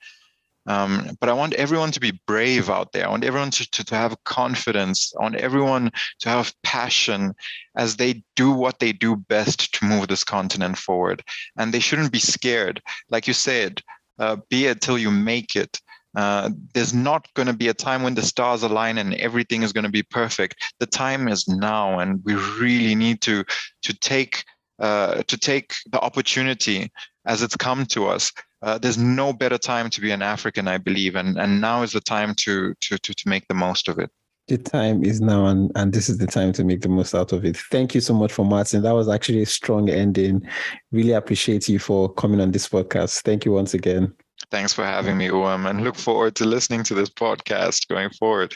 Um, 0.66 1.16
but 1.20 1.28
I 1.28 1.32
want 1.32 1.54
everyone 1.54 1.90
to 1.92 2.00
be 2.00 2.20
brave 2.26 2.68
out 2.68 2.92
there. 2.92 3.06
I 3.06 3.10
want 3.10 3.24
everyone 3.24 3.50
to, 3.52 3.70
to, 3.70 3.84
to 3.84 3.94
have 3.94 4.22
confidence. 4.24 5.12
I 5.18 5.22
want 5.22 5.36
everyone 5.36 5.90
to 6.20 6.28
have 6.28 6.54
passion 6.62 7.34
as 7.76 7.96
they 7.96 8.22
do 8.36 8.50
what 8.52 8.78
they 8.78 8.92
do 8.92 9.16
best 9.16 9.72
to 9.74 9.84
move 9.84 10.08
this 10.08 10.24
continent 10.24 10.76
forward. 10.76 11.22
And 11.56 11.72
they 11.72 11.80
shouldn't 11.80 12.12
be 12.12 12.18
scared. 12.18 12.82
Like 13.08 13.26
you 13.26 13.34
said, 13.34 13.80
uh, 14.18 14.36
be 14.50 14.66
it 14.66 14.80
till 14.80 14.98
you 14.98 15.10
make 15.10 15.56
it. 15.56 15.80
Uh, 16.16 16.50
there's 16.74 16.92
not 16.92 17.32
going 17.34 17.46
to 17.46 17.52
be 17.52 17.68
a 17.68 17.74
time 17.74 18.02
when 18.02 18.14
the 18.14 18.22
stars 18.22 18.62
align 18.62 18.98
and 18.98 19.14
everything 19.14 19.62
is 19.62 19.72
going 19.72 19.84
to 19.84 19.90
be 19.90 20.02
perfect. 20.02 20.56
The 20.80 20.86
time 20.86 21.28
is 21.28 21.46
now, 21.46 22.00
and 22.00 22.20
we 22.24 22.34
really 22.34 22.94
need 22.94 23.20
to 23.22 23.44
to 23.82 23.94
take 23.94 24.44
uh, 24.80 25.22
to 25.22 25.38
take 25.38 25.74
the 25.90 26.00
opportunity 26.00 26.90
as 27.26 27.42
it's 27.42 27.56
come 27.56 27.86
to 27.86 28.06
us. 28.06 28.32
Uh, 28.62 28.78
there's 28.78 28.98
no 28.98 29.32
better 29.32 29.58
time 29.58 29.88
to 29.90 30.00
be 30.00 30.10
an 30.10 30.22
African, 30.22 30.66
I 30.68 30.78
believe, 30.78 31.14
and 31.14 31.38
and 31.38 31.60
now 31.60 31.82
is 31.82 31.92
the 31.92 32.00
time 32.00 32.34
to 32.38 32.74
to 32.74 32.98
to, 32.98 33.14
to 33.14 33.28
make 33.28 33.46
the 33.48 33.54
most 33.54 33.88
of 33.88 33.98
it. 33.98 34.10
The 34.48 34.58
time 34.58 35.04
is 35.04 35.20
now, 35.20 35.46
and, 35.46 35.70
and 35.76 35.92
this 35.92 36.08
is 36.08 36.18
the 36.18 36.26
time 36.26 36.52
to 36.54 36.64
make 36.64 36.80
the 36.80 36.88
most 36.88 37.14
out 37.14 37.32
of 37.32 37.44
it. 37.44 37.56
Thank 37.70 37.94
you 37.94 38.00
so 38.00 38.12
much 38.12 38.32
for 38.32 38.44
Martin. 38.44 38.82
That 38.82 38.96
was 38.96 39.08
actually 39.08 39.42
a 39.42 39.46
strong 39.46 39.88
ending. 39.88 40.44
Really 40.90 41.12
appreciate 41.12 41.68
you 41.68 41.78
for 41.78 42.12
coming 42.14 42.40
on 42.40 42.50
this 42.50 42.68
podcast. 42.68 43.22
Thank 43.22 43.44
you 43.44 43.52
once 43.52 43.74
again. 43.74 44.12
Thanks 44.50 44.72
for 44.72 44.84
having 44.84 45.16
me, 45.16 45.28
Uwem, 45.28 45.70
and 45.70 45.84
look 45.84 45.94
forward 45.94 46.34
to 46.36 46.44
listening 46.44 46.82
to 46.84 46.94
this 46.94 47.08
podcast 47.08 47.86
going 47.88 48.10
forward. 48.10 48.52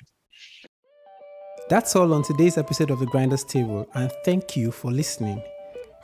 That's 1.69 1.95
all 1.95 2.13
on 2.13 2.25
today's 2.25 2.59
episode 2.59 2.91
of 2.91 2.99
The 2.99 3.07
Grinders 3.07 3.45
Table, 3.45 3.89
and 3.95 4.11
thank 4.25 4.57
you 4.57 4.73
for 4.73 4.91
listening. 4.91 5.41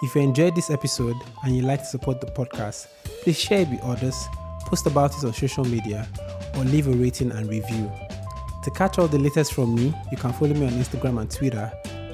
If 0.02 0.14
you 0.14 0.22
enjoyed 0.22 0.54
this 0.54 0.70
episode 0.70 1.16
and 1.42 1.56
you'd 1.56 1.64
like 1.64 1.80
to 1.80 1.86
support 1.86 2.20
the 2.20 2.28
podcast, 2.28 2.86
please 3.22 3.38
share 3.38 3.62
it 3.62 3.68
with 3.68 3.82
others, 3.82 4.16
post 4.60 4.86
about 4.86 5.16
it 5.18 5.26
on 5.26 5.34
social 5.34 5.64
media, 5.64 6.06
or 6.56 6.64
leave 6.64 6.86
a 6.86 6.92
rating 6.92 7.32
and 7.32 7.48
review. 7.48 7.90
To 8.62 8.70
catch 8.70 8.98
all 8.98 9.08
the 9.08 9.18
latest 9.18 9.52
from 9.54 9.74
me, 9.74 9.92
you 10.12 10.16
can 10.16 10.32
follow 10.32 10.54
me 10.54 10.66
on 10.66 10.72
Instagram 10.72 11.20
and 11.20 11.30
Twitter 11.30 11.70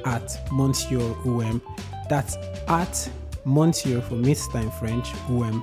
at 0.06 0.50
Monsieur 0.50 0.98
Uwem. 1.24 1.60
That's 2.08 2.36
at 2.68 3.08
Monsieur 3.44 4.00
for 4.00 4.14
in 4.14 4.70
French, 4.70 5.12
Uwem 5.28 5.62